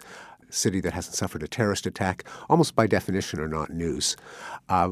city 0.49 0.79
that 0.81 0.93
hasn't 0.93 1.15
suffered 1.15 1.43
a 1.43 1.47
terrorist 1.47 1.85
attack, 1.85 2.23
almost 2.49 2.75
by 2.75 2.87
definition, 2.87 3.39
are 3.39 3.47
not 3.47 3.69
news. 3.69 4.15
Uh, 4.69 4.91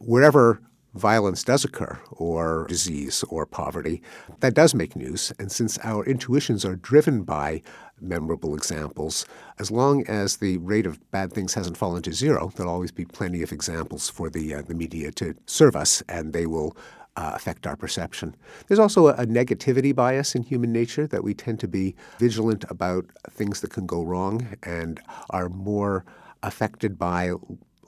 wherever 0.00 0.60
violence 0.94 1.44
does 1.44 1.64
occur, 1.64 1.98
or 2.10 2.66
disease, 2.68 3.24
or 3.28 3.46
poverty, 3.46 4.02
that 4.40 4.54
does 4.54 4.74
make 4.74 4.96
news. 4.96 5.32
And 5.38 5.52
since 5.52 5.78
our 5.84 6.04
intuitions 6.04 6.64
are 6.64 6.76
driven 6.76 7.22
by 7.22 7.62
memorable 8.00 8.54
examples, 8.54 9.26
as 9.58 9.70
long 9.70 10.06
as 10.06 10.36
the 10.36 10.56
rate 10.58 10.86
of 10.86 11.10
bad 11.10 11.32
things 11.32 11.54
hasn't 11.54 11.76
fallen 11.76 12.02
to 12.02 12.12
zero, 12.12 12.52
there'll 12.56 12.72
always 12.72 12.92
be 12.92 13.04
plenty 13.04 13.42
of 13.42 13.52
examples 13.52 14.08
for 14.08 14.30
the 14.30 14.54
uh, 14.54 14.62
the 14.62 14.74
media 14.74 15.10
to 15.12 15.34
serve 15.46 15.76
us, 15.76 16.02
and 16.08 16.32
they 16.32 16.46
will 16.46 16.76
uh, 17.18 17.32
affect 17.34 17.66
our 17.66 17.74
perception. 17.76 18.36
There's 18.68 18.78
also 18.78 19.08
a, 19.08 19.14
a, 19.14 19.26
negativity 19.26 19.92
bias 19.94 20.36
in 20.36 20.44
human 20.44 20.72
nature 20.72 21.06
that 21.08 21.24
we 21.24 21.34
tend 21.34 21.58
to 21.60 21.68
be 21.68 21.96
vigilant 22.20 22.64
about 22.70 23.06
things 23.28 23.60
that 23.60 23.72
can 23.72 23.86
go 23.86 24.04
wrong 24.04 24.56
and 24.62 25.00
are 25.30 25.48
more 25.48 26.04
affected 26.44 26.96
by 26.96 27.32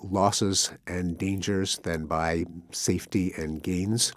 losses 0.02 0.72
and 0.88 1.16
dangers 1.16 1.78
than 1.78 2.06
by 2.06 2.44
safety 2.72 3.32
and 3.36 3.62
gains. 3.62 4.12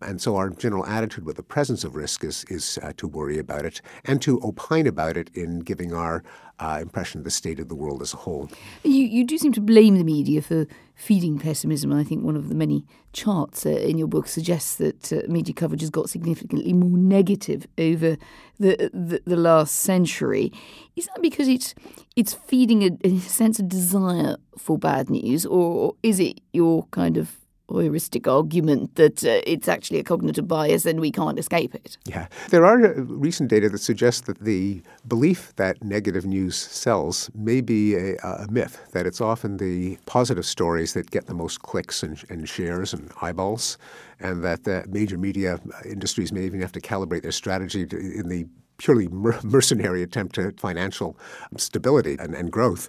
And 0.00 0.20
so 0.20 0.36
our 0.36 0.50
general 0.50 0.86
attitude 0.86 1.24
with 1.24 1.36
the 1.36 1.42
presence 1.42 1.82
of 1.82 1.96
risk 1.96 2.22
is, 2.22 2.44
is 2.48 2.78
uh, 2.84 2.92
to 2.98 3.08
worry 3.08 3.38
about 3.38 3.64
it 3.64 3.80
and 4.04 4.22
to 4.22 4.40
opine 4.44 4.86
about 4.86 5.16
it 5.16 5.28
in 5.34 5.60
giving 5.60 5.92
our 5.92 6.22
uh, 6.62 6.78
impression 6.80 7.18
of 7.18 7.24
the 7.24 7.30
state 7.30 7.58
of 7.58 7.68
the 7.68 7.74
world 7.74 8.02
as 8.02 8.14
a 8.14 8.16
whole. 8.16 8.48
You, 8.84 9.04
you 9.04 9.24
do 9.24 9.36
seem 9.36 9.52
to 9.52 9.60
blame 9.60 9.98
the 9.98 10.04
media 10.04 10.40
for 10.40 10.66
feeding 10.94 11.38
pessimism. 11.38 11.92
I 11.92 12.04
think 12.04 12.24
one 12.24 12.36
of 12.36 12.48
the 12.48 12.54
many 12.54 12.84
charts 13.12 13.66
uh, 13.66 13.70
in 13.70 13.98
your 13.98 14.06
book 14.06 14.28
suggests 14.28 14.76
that 14.76 15.12
uh, 15.12 15.22
media 15.28 15.54
coverage 15.54 15.80
has 15.80 15.90
got 15.90 16.08
significantly 16.08 16.72
more 16.72 16.96
negative 16.96 17.66
over 17.78 18.16
the, 18.60 18.90
the, 18.94 19.20
the 19.26 19.36
last 19.36 19.80
century. 19.80 20.52
Is 20.94 21.06
that 21.06 21.20
because 21.20 21.48
it's 21.48 21.74
it's 22.14 22.34
feeding 22.34 22.82
a, 22.84 22.90
a 23.04 23.18
sense 23.18 23.58
of 23.58 23.68
desire 23.68 24.36
for 24.56 24.78
bad 24.78 25.10
news, 25.10 25.44
or 25.44 25.96
is 26.02 26.20
it 26.20 26.40
your 26.52 26.86
kind 26.92 27.16
of 27.16 27.38
heuristic 27.68 28.28
argument 28.28 28.94
that 28.96 29.24
uh, 29.24 29.40
it's 29.46 29.68
actually 29.68 29.98
a 29.98 30.04
cognitive 30.04 30.46
bias 30.46 30.86
and 30.86 31.00
we 31.00 31.10
can't 31.10 31.38
escape 31.38 31.74
it. 31.74 31.96
Yeah. 32.04 32.28
There 32.50 32.64
are 32.66 32.84
uh, 32.84 33.02
recent 33.02 33.50
data 33.50 33.68
that 33.68 33.78
suggest 33.78 34.26
that 34.26 34.40
the 34.40 34.82
belief 35.06 35.54
that 35.56 35.82
negative 35.82 36.26
news 36.26 36.56
sells 36.56 37.30
may 37.34 37.60
be 37.60 37.94
a, 37.94 38.16
a 38.22 38.46
myth, 38.50 38.80
that 38.92 39.06
it's 39.06 39.20
often 39.20 39.56
the 39.56 39.98
positive 40.06 40.44
stories 40.44 40.92
that 40.94 41.10
get 41.10 41.26
the 41.26 41.34
most 41.34 41.62
clicks 41.62 42.02
and, 42.02 42.22
and 42.28 42.48
shares 42.48 42.92
and 42.92 43.10
eyeballs, 43.22 43.78
and 44.20 44.44
that 44.44 44.64
the 44.64 44.84
major 44.88 45.18
media 45.18 45.58
industries 45.84 46.32
may 46.32 46.42
even 46.42 46.60
have 46.60 46.72
to 46.72 46.80
calibrate 46.80 47.22
their 47.22 47.32
strategy 47.32 47.86
to, 47.86 47.96
in 47.96 48.28
the 48.28 48.46
purely 48.82 49.06
mer- 49.08 49.38
mercenary 49.44 50.02
attempt 50.02 50.36
at 50.38 50.58
financial 50.58 51.16
stability 51.56 52.16
and, 52.18 52.34
and 52.34 52.50
growth. 52.50 52.88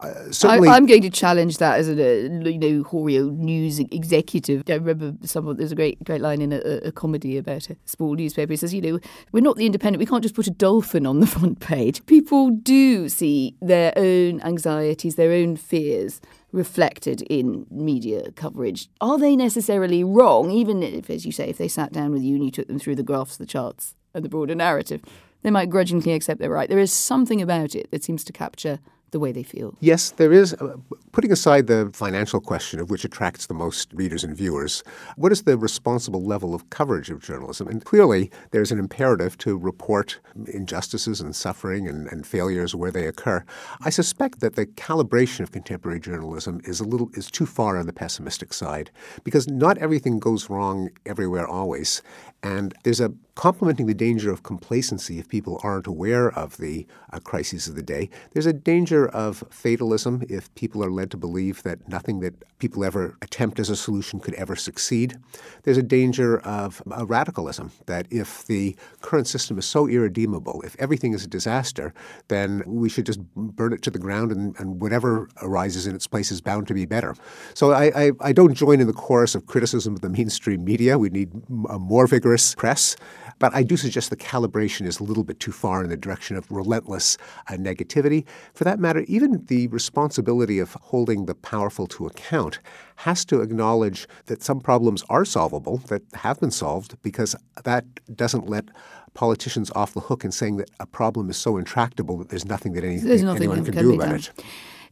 Uh, 0.00 0.12
I, 0.44 0.76
am 0.76 0.86
going 0.86 1.02
to 1.02 1.10
challenge 1.10 1.58
that 1.58 1.80
as 1.80 1.88
a 1.88 1.94
you 1.94 2.58
know 2.58 2.84
Horio 2.84 3.36
news 3.36 3.80
executive. 3.80 4.62
I 4.68 4.74
remember 4.74 5.14
someone 5.26 5.56
there's 5.56 5.72
a 5.72 5.76
great 5.76 6.02
great 6.04 6.20
line 6.20 6.40
in 6.40 6.52
a, 6.52 6.58
a 6.58 6.92
comedy 6.92 7.36
about 7.36 7.68
a 7.70 7.76
small 7.86 8.14
newspaper. 8.14 8.52
He 8.52 8.56
says, 8.56 8.72
you 8.72 8.80
know, 8.80 9.00
we're 9.32 9.42
not 9.42 9.56
the 9.56 9.66
independent. 9.66 9.98
We 9.98 10.06
can't 10.06 10.22
just 10.22 10.36
put 10.36 10.46
a 10.46 10.50
dolphin 10.50 11.06
on 11.06 11.18
the 11.18 11.26
front 11.36 11.58
page. 11.58 12.06
People 12.06 12.50
do 12.50 13.08
see 13.08 13.56
their 13.60 13.92
own 13.96 14.40
anxieties, 14.42 15.16
their 15.16 15.32
own 15.32 15.56
fears 15.56 16.20
reflected 16.52 17.22
in 17.22 17.66
media 17.70 18.30
coverage. 18.32 18.88
Are 19.00 19.18
they 19.18 19.34
necessarily 19.34 20.04
wrong, 20.04 20.50
even 20.50 20.82
if, 20.82 21.08
as 21.10 21.24
you 21.24 21.32
say, 21.32 21.48
if 21.48 21.56
they 21.58 21.68
sat 21.68 21.92
down 21.92 22.12
with 22.12 22.22
you 22.22 22.36
and 22.36 22.44
you 22.44 22.50
took 22.50 22.68
them 22.68 22.78
through 22.78 22.96
the 22.96 23.02
graphs, 23.02 23.38
the 23.38 23.46
charts, 23.46 23.96
and 24.14 24.24
the 24.24 24.28
broader 24.28 24.54
narrative? 24.54 25.02
They 25.42 25.50
might 25.50 25.70
grudgingly 25.70 26.12
accept 26.12 26.40
they're 26.40 26.50
right. 26.50 26.68
There 26.68 26.78
is 26.78 26.92
something 26.92 27.42
about 27.42 27.74
it 27.74 27.90
that 27.90 28.04
seems 28.04 28.24
to 28.24 28.32
capture 28.32 28.78
the 29.12 29.20
way 29.20 29.30
they 29.30 29.42
feel. 29.42 29.76
Yes, 29.80 30.10
there 30.10 30.32
is. 30.32 30.54
Uh, 30.54 30.76
putting 31.12 31.30
aside 31.30 31.66
the 31.66 31.90
financial 31.92 32.40
question 32.40 32.80
of 32.80 32.90
which 32.90 33.04
attracts 33.04 33.46
the 33.46 33.54
most 33.54 33.92
readers 33.92 34.24
and 34.24 34.34
viewers, 34.34 34.82
what 35.16 35.30
is 35.30 35.42
the 35.42 35.56
responsible 35.56 36.24
level 36.24 36.54
of 36.54 36.68
coverage 36.70 37.10
of 37.10 37.22
journalism? 37.22 37.68
And 37.68 37.84
clearly, 37.84 38.30
there's 38.50 38.72
an 38.72 38.78
imperative 38.78 39.36
to 39.38 39.56
report 39.56 40.18
injustices 40.46 41.20
and 41.20 41.36
suffering 41.36 41.86
and, 41.86 42.10
and 42.10 42.26
failures 42.26 42.74
where 42.74 42.90
they 42.90 43.06
occur. 43.06 43.44
I 43.82 43.90
suspect 43.90 44.40
that 44.40 44.56
the 44.56 44.66
calibration 44.66 45.40
of 45.40 45.52
contemporary 45.52 46.00
journalism 46.00 46.62
is 46.64 46.80
a 46.80 46.84
little 46.84 47.10
is 47.12 47.30
too 47.30 47.46
far 47.46 47.76
on 47.76 47.86
the 47.86 47.92
pessimistic 47.92 48.54
side 48.54 48.90
because 49.24 49.46
not 49.46 49.78
everything 49.78 50.18
goes 50.18 50.48
wrong 50.48 50.88
everywhere 51.04 51.46
always. 51.46 52.02
And 52.42 52.74
there's 52.82 53.00
a 53.00 53.12
complementing 53.34 53.86
the 53.86 53.94
danger 53.94 54.30
of 54.30 54.42
complacency 54.42 55.18
if 55.18 55.28
people 55.28 55.58
aren't 55.62 55.86
aware 55.86 56.30
of 56.30 56.58
the 56.58 56.86
uh, 57.12 57.18
crises 57.18 57.66
of 57.66 57.74
the 57.74 57.82
day. 57.82 58.10
There's 58.32 58.46
a 58.46 58.52
danger 58.52 59.08
of 59.08 59.42
fatalism 59.50 60.22
if 60.28 60.54
people 60.54 60.84
are 60.84 60.90
led 60.90 61.10
to 61.12 61.16
believe 61.16 61.62
that 61.62 61.88
nothing 61.88 62.20
that 62.20 62.34
people 62.58 62.84
ever 62.84 63.16
attempt 63.22 63.58
as 63.58 63.70
a 63.70 63.76
solution 63.76 64.20
could 64.20 64.34
ever 64.34 64.54
succeed. 64.54 65.18
There's 65.62 65.78
a 65.78 65.82
danger 65.82 66.38
of 66.40 66.82
uh, 66.90 67.06
radicalism 67.06 67.72
that 67.86 68.06
if 68.10 68.46
the 68.46 68.76
current 69.00 69.26
system 69.26 69.58
is 69.58 69.66
so 69.66 69.88
irredeemable, 69.88 70.62
if 70.62 70.76
everything 70.78 71.14
is 71.14 71.24
a 71.24 71.28
disaster, 71.28 71.94
then 72.28 72.62
we 72.66 72.88
should 72.88 73.06
just 73.06 73.20
burn 73.34 73.72
it 73.72 73.82
to 73.82 73.90
the 73.90 73.98
ground 73.98 74.30
and, 74.30 74.58
and 74.60 74.80
whatever 74.80 75.28
arises 75.40 75.86
in 75.86 75.94
its 75.94 76.06
place 76.06 76.30
is 76.30 76.40
bound 76.40 76.68
to 76.68 76.74
be 76.74 76.84
better. 76.84 77.16
So 77.54 77.72
I, 77.72 77.90
I, 77.94 78.12
I 78.20 78.32
don't 78.32 78.54
join 78.54 78.80
in 78.80 78.86
the 78.86 78.92
chorus 78.92 79.34
of 79.34 79.46
criticism 79.46 79.94
of 79.94 80.00
the 80.02 80.10
mainstream 80.10 80.64
media. 80.64 80.98
We 80.98 81.10
need 81.10 81.30
a 81.68 81.78
more 81.78 82.06
vigorous 82.06 82.54
press. 82.54 82.96
But 83.38 83.54
I 83.54 83.62
do 83.62 83.76
suggest 83.76 84.10
the 84.10 84.16
calibration 84.16 84.86
is 84.86 85.00
a 85.00 85.04
little 85.04 85.24
bit 85.24 85.40
too 85.40 85.52
far 85.52 85.82
in 85.82 85.90
the 85.90 85.96
direction 85.96 86.36
of 86.36 86.50
relentless 86.50 87.16
uh, 87.48 87.54
negativity. 87.54 88.24
For 88.54 88.64
that 88.64 88.78
matter, 88.78 89.04
even 89.08 89.44
the 89.46 89.68
responsibility 89.68 90.58
of 90.58 90.74
holding 90.74 91.26
the 91.26 91.34
powerful 91.34 91.86
to 91.88 92.06
account 92.06 92.58
has 92.96 93.24
to 93.26 93.40
acknowledge 93.40 94.06
that 94.26 94.42
some 94.42 94.60
problems 94.60 95.02
are 95.08 95.24
solvable, 95.24 95.78
that 95.88 96.02
have 96.14 96.38
been 96.40 96.50
solved, 96.50 96.96
because 97.02 97.34
that 97.64 97.84
doesn't 98.14 98.48
let 98.48 98.66
politicians 99.14 99.70
off 99.74 99.94
the 99.94 100.00
hook 100.00 100.24
in 100.24 100.32
saying 100.32 100.56
that 100.56 100.70
a 100.80 100.86
problem 100.86 101.28
is 101.28 101.36
so 101.36 101.56
intractable 101.56 102.16
that 102.18 102.28
there's 102.30 102.46
nothing 102.46 102.72
that 102.72 102.84
anything, 102.84 103.08
there's 103.08 103.22
nothing 103.22 103.50
anyone 103.50 103.64
can, 103.64 103.74
can 103.74 103.82
do 103.82 103.94
about 103.94 104.14
it. 104.14 104.30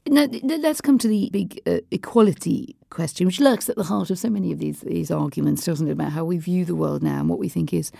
Now, 0.08 0.26
let's 0.42 0.80
come 0.80 0.98
to 0.98 1.08
the 1.08 1.28
big 1.30 1.60
uh, 1.66 1.78
equality 1.90 2.74
question, 2.88 3.26
which 3.26 3.38
lurks 3.38 3.68
at 3.68 3.76
the 3.76 3.84
heart 3.84 4.10
of 4.10 4.18
so 4.18 4.30
many 4.30 4.50
of 4.50 4.58
these 4.58 4.80
these 4.80 5.10
arguments, 5.10 5.64
doesn't 5.64 5.88
it, 5.88 5.92
about 5.92 6.12
how 6.12 6.24
we 6.24 6.38
view 6.38 6.64
the 6.64 6.74
world 6.74 7.02
now 7.02 7.20
and 7.20 7.28
what 7.28 7.38
we 7.38 7.48
think 7.48 7.72
is 7.74 7.92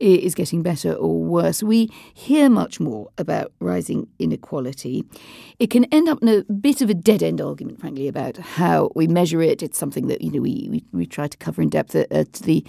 is 0.00 0.34
getting 0.34 0.62
better 0.62 0.92
or 0.92 1.22
worse. 1.22 1.62
We 1.62 1.90
hear 2.14 2.50
much 2.50 2.80
more 2.80 3.08
about 3.18 3.52
rising 3.60 4.08
inequality. 4.18 5.04
It 5.58 5.70
can 5.70 5.84
end 5.86 6.08
up 6.08 6.22
in 6.22 6.28
a 6.28 6.44
bit 6.52 6.80
of 6.80 6.90
a 6.90 6.94
dead 6.94 7.22
end 7.22 7.40
argument, 7.40 7.80
frankly, 7.80 8.08
about 8.08 8.36
how 8.36 8.90
we 8.94 9.06
measure 9.06 9.42
it. 9.42 9.62
It's 9.62 9.78
something 9.78 10.08
that 10.08 10.22
you 10.22 10.30
know 10.30 10.40
we 10.40 10.68
we, 10.70 10.84
we 10.92 11.06
try 11.06 11.28
to 11.28 11.36
cover 11.36 11.62
in 11.62 11.68
depth 11.68 11.94
uh, 11.94 12.00
at, 12.00 12.12
at 12.12 12.32
the 12.32 12.64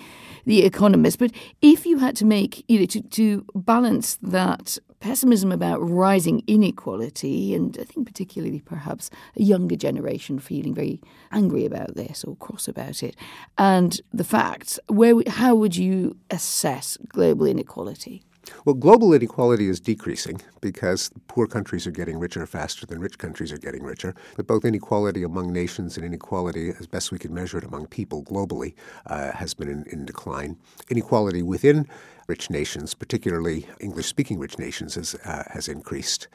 the 0.45 0.63
Economist. 0.63 1.19
But 1.19 1.31
if 1.61 1.85
you 1.85 1.97
had 1.97 2.15
to 2.17 2.25
make 2.25 2.63
you 2.67 2.79
know 2.79 2.85
to, 2.85 3.01
to 3.01 3.45
balance 3.55 4.17
that 4.21 4.77
pessimism 4.99 5.51
about 5.51 5.77
rising 5.77 6.43
inequality, 6.47 7.53
and 7.53 7.77
I 7.79 7.83
think 7.83 8.07
particularly 8.07 8.59
perhaps 8.59 9.09
a 9.37 9.43
younger 9.43 9.75
generation 9.75 10.39
feeling 10.39 10.73
very 10.73 11.01
angry 11.31 11.65
about 11.65 11.95
this 11.95 12.23
or 12.23 12.35
cross 12.37 12.67
about 12.67 13.03
it, 13.03 13.15
and 13.57 13.99
the 14.13 14.23
facts. 14.23 14.79
Where, 14.87 15.21
how 15.27 15.55
would 15.55 15.75
you 15.75 16.17
assess 16.29 16.97
global 17.09 17.45
inequality? 17.45 18.23
Well, 18.63 18.75
global 18.75 19.13
inequality 19.13 19.67
is 19.67 19.79
decreasing 19.79 20.41
because 20.61 21.11
poor 21.27 21.47
countries 21.47 21.87
are 21.87 21.91
getting 21.91 22.17
richer 22.17 22.45
faster 22.45 22.85
than 22.85 22.99
rich 22.99 23.17
countries 23.17 23.51
are 23.51 23.57
getting 23.57 23.83
richer. 23.83 24.15
But 24.35 24.47
both 24.47 24.65
inequality 24.65 25.23
among 25.23 25.51
nations 25.51 25.97
and 25.97 26.05
inequality, 26.05 26.69
as 26.79 26.87
best 26.87 27.11
we 27.11 27.19
can 27.19 27.33
measure 27.33 27.57
it 27.57 27.63
among 27.63 27.87
people 27.87 28.23
globally, 28.23 28.73
uh, 29.07 29.31
has 29.31 29.53
been 29.53 29.69
in, 29.69 29.85
in 29.91 30.05
decline. 30.05 30.57
Inequality 30.89 31.41
within 31.43 31.87
rich 32.27 32.49
nations, 32.49 32.93
particularly 32.93 33.67
English 33.79 34.07
speaking 34.07 34.39
rich 34.39 34.57
nations, 34.57 34.95
has, 34.95 35.15
uh, 35.25 35.43
has 35.47 35.67
increased. 35.67 36.27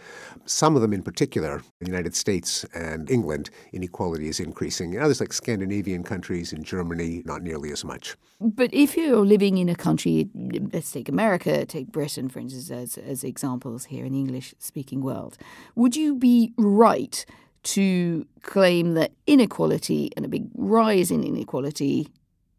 Some 0.46 0.76
of 0.76 0.82
them, 0.82 0.92
in 0.92 1.02
particular, 1.02 1.62
the 1.80 1.86
United 1.86 2.14
States 2.14 2.64
and 2.74 3.10
England, 3.10 3.50
inequality 3.72 4.28
is 4.28 4.40
increasing. 4.40 4.94
In 4.94 5.00
others, 5.00 5.20
like 5.20 5.32
Scandinavian 5.32 6.02
countries 6.02 6.52
and 6.52 6.64
Germany, 6.64 7.22
not 7.24 7.42
nearly 7.42 7.72
as 7.72 7.84
much. 7.84 8.16
But 8.40 8.72
if 8.72 8.96
you're 8.96 9.26
living 9.26 9.58
in 9.58 9.68
a 9.68 9.74
country, 9.74 10.28
let's 10.72 10.92
take 10.92 11.08
America, 11.08 11.64
take 11.66 11.92
Britain, 11.92 12.28
for 12.28 12.38
instance, 12.38 12.70
as, 12.70 12.98
as 12.98 13.24
examples 13.24 13.86
here 13.86 14.04
in 14.04 14.12
the 14.12 14.20
English 14.20 14.54
speaking 14.58 15.00
world, 15.02 15.36
would 15.74 15.96
you 15.96 16.14
be 16.14 16.52
right? 16.56 17.24
To 17.62 18.26
claim 18.42 18.94
that 18.94 19.12
inequality 19.26 20.10
and 20.16 20.24
a 20.24 20.28
big 20.28 20.48
rise 20.54 21.10
in 21.10 21.22
inequality 21.22 22.08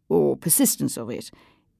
or 0.08 0.36
persistence 0.36 0.96
of 0.96 1.10
it 1.10 1.32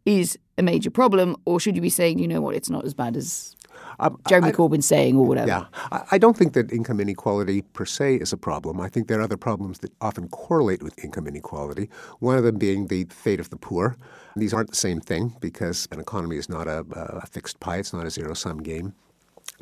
is 0.05 0.39
a 0.59 0.63
major 0.63 0.91
problem, 0.91 1.37
or 1.45 1.61
should 1.61 1.77
you 1.77 1.83
be 1.83 1.91
saying, 1.91 2.19
you 2.19 2.29
know 2.29 2.41
what, 2.41 2.55
it's 2.55 2.71
not 2.71 2.85
as 2.85 2.95
bad 2.95 3.17
as 3.17 3.57
um, 4.01 4.19
Jeremy 4.29 4.49
I, 4.49 4.53
Corbyn's 4.53 4.87
saying 4.87 5.17
or 5.17 5.27
whatever? 5.27 5.49
Yeah, 5.49 5.65
I 6.11 6.19
don't 6.19 6.37
think 6.37 6.53
that 6.55 6.73
income 6.73 7.01
inequality 7.01 7.63
per 7.63 7.85
se 7.85 8.17
is 8.17 8.33
a 8.33 8.37
problem. 8.37 8.81
I 8.81 8.89
think 8.89 9.09
there 9.09 9.19
are 9.21 9.23
other 9.23 9.37
problems 9.37 9.79
that 9.81 9.93
often 10.01 10.29
correlate 10.29 10.83
with 10.83 11.03
income 11.03 11.27
inequality. 11.27 11.89
One 12.19 12.37
of 12.37 12.45
them 12.45 12.57
being 12.57 12.89
the 12.89 13.05
fate 13.11 13.41
of 13.41 13.51
the 13.51 13.57
poor. 13.57 13.97
These 14.37 14.55
aren't 14.55 14.71
the 14.71 14.77
same 14.77 15.01
thing 15.01 15.37
because 15.41 15.87
an 15.93 16.01
economy 16.01 16.37
is 16.37 16.49
not 16.49 16.67
a, 16.67 16.85
a 16.93 17.27
fixed 17.27 17.61
pie; 17.61 17.79
it's 17.79 17.93
not 17.93 18.07
a 18.07 18.11
zero-sum 18.11 18.63
game 18.63 18.95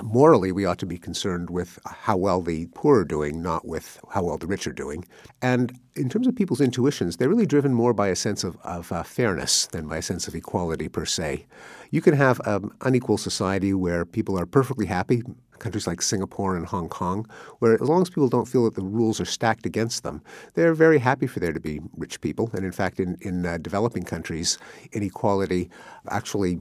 morally, 0.03 0.53
we 0.53 0.65
ought 0.65 0.79
to 0.79 0.87
be 0.87 0.99
concerned 0.99 1.51
with 1.51 1.79
how 1.85 2.17
well 2.17 2.43
the 2.43 2.67
poor 2.75 3.01
are 3.01 3.05
doing, 3.05 3.43
not 3.43 3.67
with 3.67 4.01
how 4.11 4.25
well 4.25 4.39
the 4.39 4.47
rich 4.47 4.67
are 4.67 4.73
doing. 4.73 5.05
And 5.43 5.79
in 5.97 6.09
terms 6.09 6.27
of 6.27 6.37
people's 6.37 6.61
intuitions, 6.61 7.17
they're 7.17 7.29
really 7.29 7.47
driven 7.47 7.75
more 7.75 7.93
by 7.93 8.09
a 8.09 8.17
sense 8.17 8.45
of, 8.45 8.57
of 8.65 8.91
uh, 8.93 9.03
fairness 9.03 9.67
than 9.67 9.89
by 9.89 9.99
a 9.99 10.03
sense 10.03 10.29
of 10.29 10.35
equality 10.35 10.89
per 10.89 11.05
se. 11.05 11.47
You 11.91 12.01
can 12.01 12.15
have 12.15 12.41
an 12.47 12.71
unequal 12.83 13.19
society 13.19 13.75
where 13.75 14.05
people 14.05 14.39
are 14.39 14.47
perfectly 14.47 14.87
happy, 14.87 15.23
countries 15.59 15.87
like 15.87 16.01
Singapore 16.01 16.57
and 16.57 16.67
Hong 16.67 16.89
Kong, 16.89 17.29
where 17.59 17.75
as 17.75 17.89
long 17.89 18.03
as 18.03 18.09
people 18.09 18.29
don't 18.29 18.49
feel 18.49 18.65
that 18.65 18.75
the 18.75 18.83
rules 18.83 19.21
are 19.21 19.27
stacked 19.27 19.67
against 19.67 20.03
them, 20.03 20.23
they're 20.55 20.75
very 20.75 20.99
happy 20.99 21.27
for 21.27 21.41
there 21.41 21.53
to 21.53 21.61
be 21.61 21.81
rich 21.97 22.21
people. 22.21 22.51
And 22.55 22.65
in 22.65 22.73
fact, 22.73 22.99
in, 22.99 23.19
in 23.21 23.45
uh, 23.45 23.59
developing 23.59 24.05
countries, 24.05 24.59
inequality 24.93 25.69
actually 26.09 26.61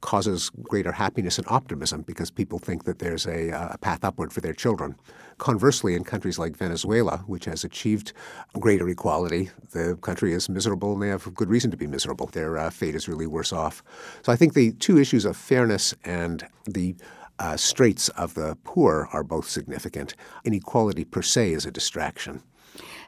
causes 0.00 0.50
greater 0.62 0.92
happiness 0.92 1.38
and 1.38 1.46
optimism 1.48 2.02
because 2.02 2.30
people 2.30 2.58
think 2.58 2.84
that 2.84 2.98
there's 2.98 3.26
a, 3.26 3.50
a 3.50 3.78
path 3.80 4.04
upward 4.04 4.32
for 4.32 4.40
their 4.40 4.52
children. 4.52 4.94
Conversely, 5.38 5.94
in 5.94 6.04
countries 6.04 6.38
like 6.38 6.56
Venezuela, 6.56 7.18
which 7.26 7.44
has 7.46 7.64
achieved 7.64 8.12
greater 8.60 8.88
equality, 8.88 9.50
the 9.72 9.96
country 10.02 10.32
is 10.32 10.48
miserable 10.48 10.92
and 10.92 11.02
they 11.02 11.08
have 11.08 11.34
good 11.34 11.48
reason 11.48 11.70
to 11.70 11.76
be 11.76 11.86
miserable. 11.86 12.26
Their 12.26 12.58
uh, 12.58 12.70
fate 12.70 12.94
is 12.94 13.08
really 13.08 13.26
worse 13.26 13.52
off. 13.52 13.82
So 14.22 14.32
I 14.32 14.36
think 14.36 14.54
the 14.54 14.72
two 14.72 14.98
issues 14.98 15.24
of 15.24 15.36
fairness 15.36 15.94
and 16.04 16.46
the 16.66 16.94
uh, 17.38 17.56
straits 17.56 18.08
of 18.10 18.34
the 18.34 18.56
poor 18.64 19.08
are 19.12 19.22
both 19.22 19.48
significant. 19.48 20.14
Inequality 20.44 21.04
per 21.04 21.22
se 21.22 21.52
is 21.52 21.66
a 21.66 21.70
distraction. 21.70 22.42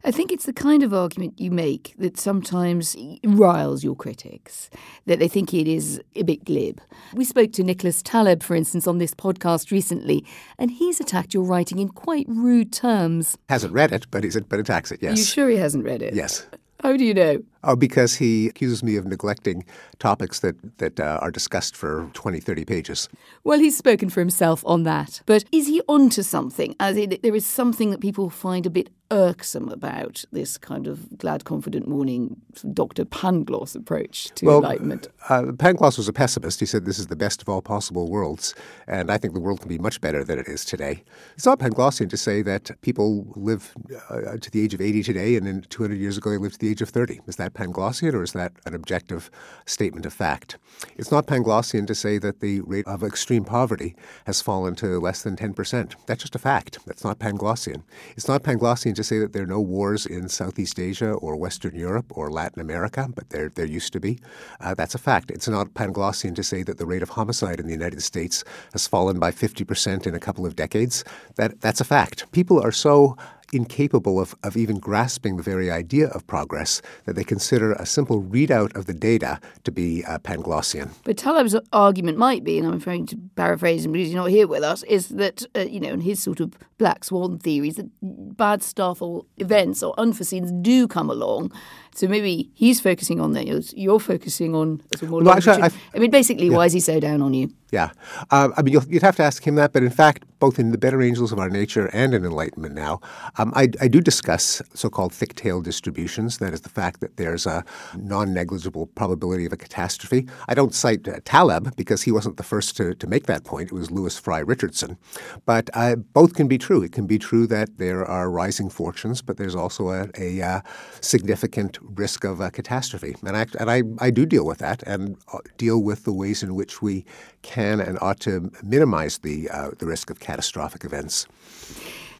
I 0.04 0.10
think 0.10 0.32
it's 0.32 0.46
the 0.46 0.52
kind 0.52 0.82
of 0.82 0.94
argument 0.94 1.40
you 1.40 1.50
make 1.50 1.94
that 1.98 2.18
sometimes 2.18 2.96
riles 3.24 3.84
your 3.84 3.96
critics, 3.96 4.70
that 5.06 5.18
they 5.18 5.28
think 5.28 5.52
it 5.52 5.68
is 5.68 6.00
a 6.14 6.22
bit 6.22 6.44
glib. 6.44 6.80
We 7.14 7.24
spoke 7.24 7.52
to 7.54 7.62
Nicholas 7.62 8.02
Taleb, 8.02 8.42
for 8.42 8.54
instance, 8.54 8.86
on 8.86 8.98
this 8.98 9.14
podcast 9.14 9.70
recently, 9.70 10.24
and 10.58 10.70
he's 10.70 11.00
attacked 11.00 11.34
your 11.34 11.44
writing 11.44 11.78
in 11.78 11.88
quite 11.88 12.26
rude 12.28 12.72
terms. 12.72 13.36
Hasn't 13.48 13.72
read 13.72 13.92
it, 13.92 14.06
but 14.10 14.24
he's 14.24 14.38
but 14.40 14.60
attacks 14.60 14.92
it. 14.92 15.02
Yes. 15.02 15.14
Are 15.14 15.18
you 15.18 15.24
sure 15.24 15.48
he 15.48 15.56
hasn't 15.56 15.84
read 15.84 16.02
it? 16.02 16.14
Yes. 16.14 16.46
How 16.82 16.96
do 16.96 17.04
you 17.04 17.14
know? 17.14 17.42
Oh, 17.64 17.74
because 17.74 18.16
he 18.16 18.48
accuses 18.48 18.82
me 18.82 18.96
of 18.96 19.04
neglecting 19.04 19.64
topics 19.98 20.40
that, 20.40 20.78
that 20.78 21.00
uh, 21.00 21.18
are 21.20 21.30
discussed 21.30 21.74
for 21.74 22.08
20, 22.14 22.38
30 22.38 22.64
pages. 22.64 23.08
Well, 23.42 23.58
he's 23.58 23.76
spoken 23.76 24.10
for 24.10 24.20
himself 24.20 24.62
on 24.64 24.84
that. 24.84 25.22
But 25.26 25.44
is 25.50 25.66
he 25.66 25.82
onto 25.88 26.22
something? 26.22 26.76
As 26.78 26.96
in, 26.96 27.18
there 27.22 27.34
is 27.34 27.44
something 27.44 27.90
that 27.90 28.00
people 28.00 28.30
find 28.30 28.64
a 28.64 28.70
bit 28.70 28.90
irksome 29.10 29.68
about 29.68 30.24
this 30.32 30.58
kind 30.58 30.86
of 30.86 31.18
glad, 31.18 31.44
confident 31.44 31.88
morning 31.88 32.36
Dr. 32.72 33.04
Pangloss 33.04 33.74
approach 33.74 34.30
to 34.34 34.46
well, 34.46 34.56
enlightenment? 34.58 35.08
Uh, 35.28 35.44
Pangloss 35.52 35.96
was 35.96 36.08
a 36.08 36.12
pessimist. 36.12 36.60
He 36.60 36.66
said 36.66 36.84
this 36.84 36.98
is 36.98 37.06
the 37.06 37.16
best 37.16 37.40
of 37.42 37.48
all 37.48 37.62
possible 37.62 38.10
worlds, 38.10 38.54
and 38.86 39.10
I 39.10 39.18
think 39.18 39.34
the 39.34 39.40
world 39.40 39.60
can 39.60 39.68
be 39.68 39.78
much 39.78 40.00
better 40.00 40.24
than 40.24 40.38
it 40.38 40.48
is 40.48 40.64
today. 40.64 41.02
It's 41.34 41.46
not 41.46 41.58
Panglossian 41.58 42.10
to 42.10 42.16
say 42.16 42.42
that 42.42 42.70
people 42.82 43.26
live 43.34 43.74
uh, 44.10 44.36
to 44.38 44.50
the 44.50 44.62
age 44.62 44.74
of 44.74 44.80
80 44.80 45.02
today, 45.02 45.36
and 45.36 45.46
then 45.46 45.64
200 45.70 45.96
years 45.96 46.18
ago 46.18 46.30
they 46.30 46.38
lived 46.38 46.54
to 46.54 46.60
the 46.60 46.70
age 46.70 46.82
of 46.82 46.90
30. 46.90 47.20
Is 47.26 47.36
that 47.36 47.47
Panglossian 47.54 48.14
or 48.14 48.22
is 48.22 48.32
that 48.32 48.52
an 48.66 48.74
objective 48.74 49.30
statement 49.66 50.06
of 50.06 50.12
fact? 50.12 50.58
It's 50.96 51.10
not 51.10 51.26
Panglossian 51.26 51.86
to 51.86 51.94
say 51.94 52.18
that 52.18 52.40
the 52.40 52.60
rate 52.62 52.86
of 52.86 53.02
extreme 53.02 53.44
poverty 53.44 53.94
has 54.26 54.40
fallen 54.40 54.74
to 54.76 55.00
less 55.00 55.22
than 55.22 55.36
10%. 55.36 55.94
That's 56.06 56.22
just 56.22 56.34
a 56.34 56.38
fact. 56.38 56.78
That's 56.86 57.04
not 57.04 57.18
Panglossian. 57.18 57.82
It's 58.16 58.28
not 58.28 58.42
Panglossian 58.42 58.94
to 58.94 59.04
say 59.04 59.18
that 59.18 59.32
there 59.32 59.42
are 59.42 59.46
no 59.46 59.60
wars 59.60 60.06
in 60.06 60.28
Southeast 60.28 60.78
Asia 60.78 61.12
or 61.12 61.36
Western 61.36 61.74
Europe 61.74 62.06
or 62.16 62.30
Latin 62.30 62.60
America, 62.60 63.08
but 63.14 63.30
there, 63.30 63.48
there 63.48 63.66
used 63.66 63.92
to 63.92 64.00
be. 64.00 64.18
Uh, 64.60 64.74
that's 64.74 64.94
a 64.94 64.98
fact. 64.98 65.30
It's 65.30 65.48
not 65.48 65.74
Panglossian 65.74 66.34
to 66.36 66.42
say 66.42 66.62
that 66.62 66.78
the 66.78 66.86
rate 66.86 67.02
of 67.02 67.10
homicide 67.10 67.60
in 67.60 67.66
the 67.66 67.72
United 67.72 68.02
States 68.02 68.44
has 68.72 68.86
fallen 68.86 69.18
by 69.18 69.30
50% 69.30 70.06
in 70.06 70.14
a 70.14 70.20
couple 70.20 70.46
of 70.46 70.56
decades. 70.56 71.04
That, 71.36 71.60
that's 71.60 71.80
a 71.80 71.84
fact. 71.84 72.30
People 72.32 72.60
are 72.60 72.72
so 72.72 73.16
incapable 73.52 74.20
of, 74.20 74.34
of 74.42 74.56
even 74.56 74.78
grasping 74.78 75.36
the 75.36 75.42
very 75.42 75.70
idea 75.70 76.08
of 76.08 76.26
progress 76.26 76.82
that 77.06 77.16
they 77.16 77.24
consider 77.24 77.72
a 77.72 77.86
simple 77.86 78.22
readout 78.22 78.74
of 78.76 78.86
the 78.86 78.94
data 78.94 79.40
to 79.64 79.72
be 79.72 80.04
uh, 80.04 80.18
Panglossian. 80.18 80.90
But 81.04 81.16
Taleb's 81.16 81.56
argument 81.72 82.18
might 82.18 82.44
be, 82.44 82.58
and 82.58 82.66
I'm 82.66 82.80
trying 82.80 83.06
to 83.06 83.18
paraphrase 83.36 83.84
him 83.84 83.92
because 83.92 84.08
he's 84.08 84.14
not 84.14 84.30
here 84.30 84.46
with 84.46 84.62
us, 84.62 84.82
is 84.84 85.08
that, 85.08 85.44
uh, 85.56 85.60
you 85.60 85.80
know, 85.80 85.90
in 85.90 86.00
his 86.00 86.22
sort 86.22 86.40
of 86.40 86.52
black 86.78 87.04
swan 87.04 87.38
theories, 87.38 87.76
that 87.76 87.88
bad 88.02 88.62
stuff 88.62 89.02
or 89.02 89.24
events 89.38 89.82
or 89.82 89.94
unforeseens 89.96 90.62
do 90.62 90.86
come 90.86 91.10
along. 91.10 91.52
So 91.98 92.06
maybe 92.06 92.48
he's 92.54 92.80
focusing 92.80 93.20
on 93.20 93.32
that. 93.32 93.44
You're 93.76 93.98
focusing 93.98 94.54
on 94.54 94.80
more 95.02 95.20
well, 95.20 95.30
actually, 95.30 95.62
I, 95.62 95.70
I, 95.92 95.98
mean, 95.98 96.12
basically, 96.12 96.46
yeah. 96.46 96.56
why 96.56 96.66
is 96.66 96.72
he 96.72 96.78
so 96.78 97.00
down 97.00 97.22
on 97.22 97.34
you? 97.34 97.52
Yeah. 97.70 97.90
Uh, 98.30 98.48
I 98.56 98.62
mean, 98.62 98.72
you 98.72 98.80
would 98.80 99.02
have 99.02 99.16
to 99.16 99.22
ask 99.22 99.46
him 99.46 99.56
that. 99.56 99.72
But 99.72 99.82
in 99.82 99.90
fact, 99.90 100.24
both 100.38 100.58
in 100.58 100.70
The 100.70 100.78
Better 100.78 101.02
Angels 101.02 101.32
of 101.32 101.38
Our 101.38 101.50
Nature 101.50 101.90
and 101.92 102.14
in 102.14 102.24
Enlightenment 102.24 102.74
Now, 102.74 103.00
um, 103.36 103.52
I, 103.54 103.68
I, 103.80 103.88
do 103.88 104.00
discuss 104.00 104.62
so 104.72 104.88
called 104.88 105.12
thick 105.12 105.34
tail 105.34 105.60
distributions. 105.60 106.38
That 106.38 106.54
is 106.54 106.62
the 106.62 106.68
fact 106.68 107.00
that 107.00 107.16
there's 107.16 107.44
a 107.44 107.64
non 107.96 108.32
negligible 108.32 108.86
probability 108.86 109.44
of 109.44 109.52
a 109.52 109.56
catastrophe. 109.56 110.26
I 110.48 110.54
don't 110.54 110.74
cite 110.74 111.06
uh, 111.08 111.20
Taleb 111.24 111.76
because 111.76 112.02
he 112.02 112.12
wasn't 112.12 112.36
the 112.36 112.42
first 112.42 112.76
to, 112.76 112.94
to 112.94 113.06
make 113.06 113.26
that 113.26 113.44
point. 113.44 113.70
It 113.70 113.74
was 113.74 113.90
Lewis 113.90 114.18
Fry 114.18 114.38
Richardson. 114.38 114.96
But 115.44 115.68
uh, 115.74 115.96
both 115.96 116.34
can 116.34 116.48
be 116.48 116.56
true. 116.56 116.82
It 116.82 116.92
can 116.92 117.06
be 117.06 117.18
true 117.18 117.46
that 117.48 117.76
there 117.78 118.04
are 118.04 118.30
rising 118.30 118.70
fortunes, 118.70 119.20
but 119.20 119.36
there's 119.36 119.56
also 119.56 119.90
a, 119.90 120.08
a 120.16 120.40
uh, 120.40 120.60
significant 121.00 121.87
risk 121.94 122.24
of 122.24 122.40
a 122.40 122.50
catastrophe. 122.50 123.16
And, 123.26 123.36
I, 123.36 123.46
and 123.58 123.70
I, 123.70 123.82
I 123.98 124.10
do 124.10 124.26
deal 124.26 124.46
with 124.46 124.58
that 124.58 124.82
and 124.84 125.16
uh, 125.32 125.38
deal 125.56 125.82
with 125.82 126.04
the 126.04 126.12
ways 126.12 126.42
in 126.42 126.54
which 126.54 126.82
we 126.82 127.04
can 127.42 127.80
and 127.80 127.98
ought 128.00 128.20
to 128.20 128.50
minimize 128.62 129.18
the, 129.18 129.48
uh, 129.50 129.70
the 129.78 129.86
risk 129.86 130.10
of 130.10 130.20
catastrophic 130.20 130.84
events. 130.84 131.26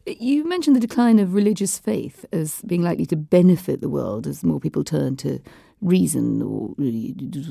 You 0.05 0.43
mentioned 0.43 0.75
the 0.75 0.79
decline 0.79 1.19
of 1.19 1.33
religious 1.33 1.77
faith 1.77 2.25
as 2.31 2.61
being 2.65 2.81
likely 2.81 3.05
to 3.07 3.15
benefit 3.15 3.81
the 3.81 3.89
world 3.89 4.25
as 4.25 4.43
more 4.43 4.59
people 4.59 4.83
turn 4.83 5.15
to 5.17 5.39
reason 5.81 6.41
or 6.41 6.75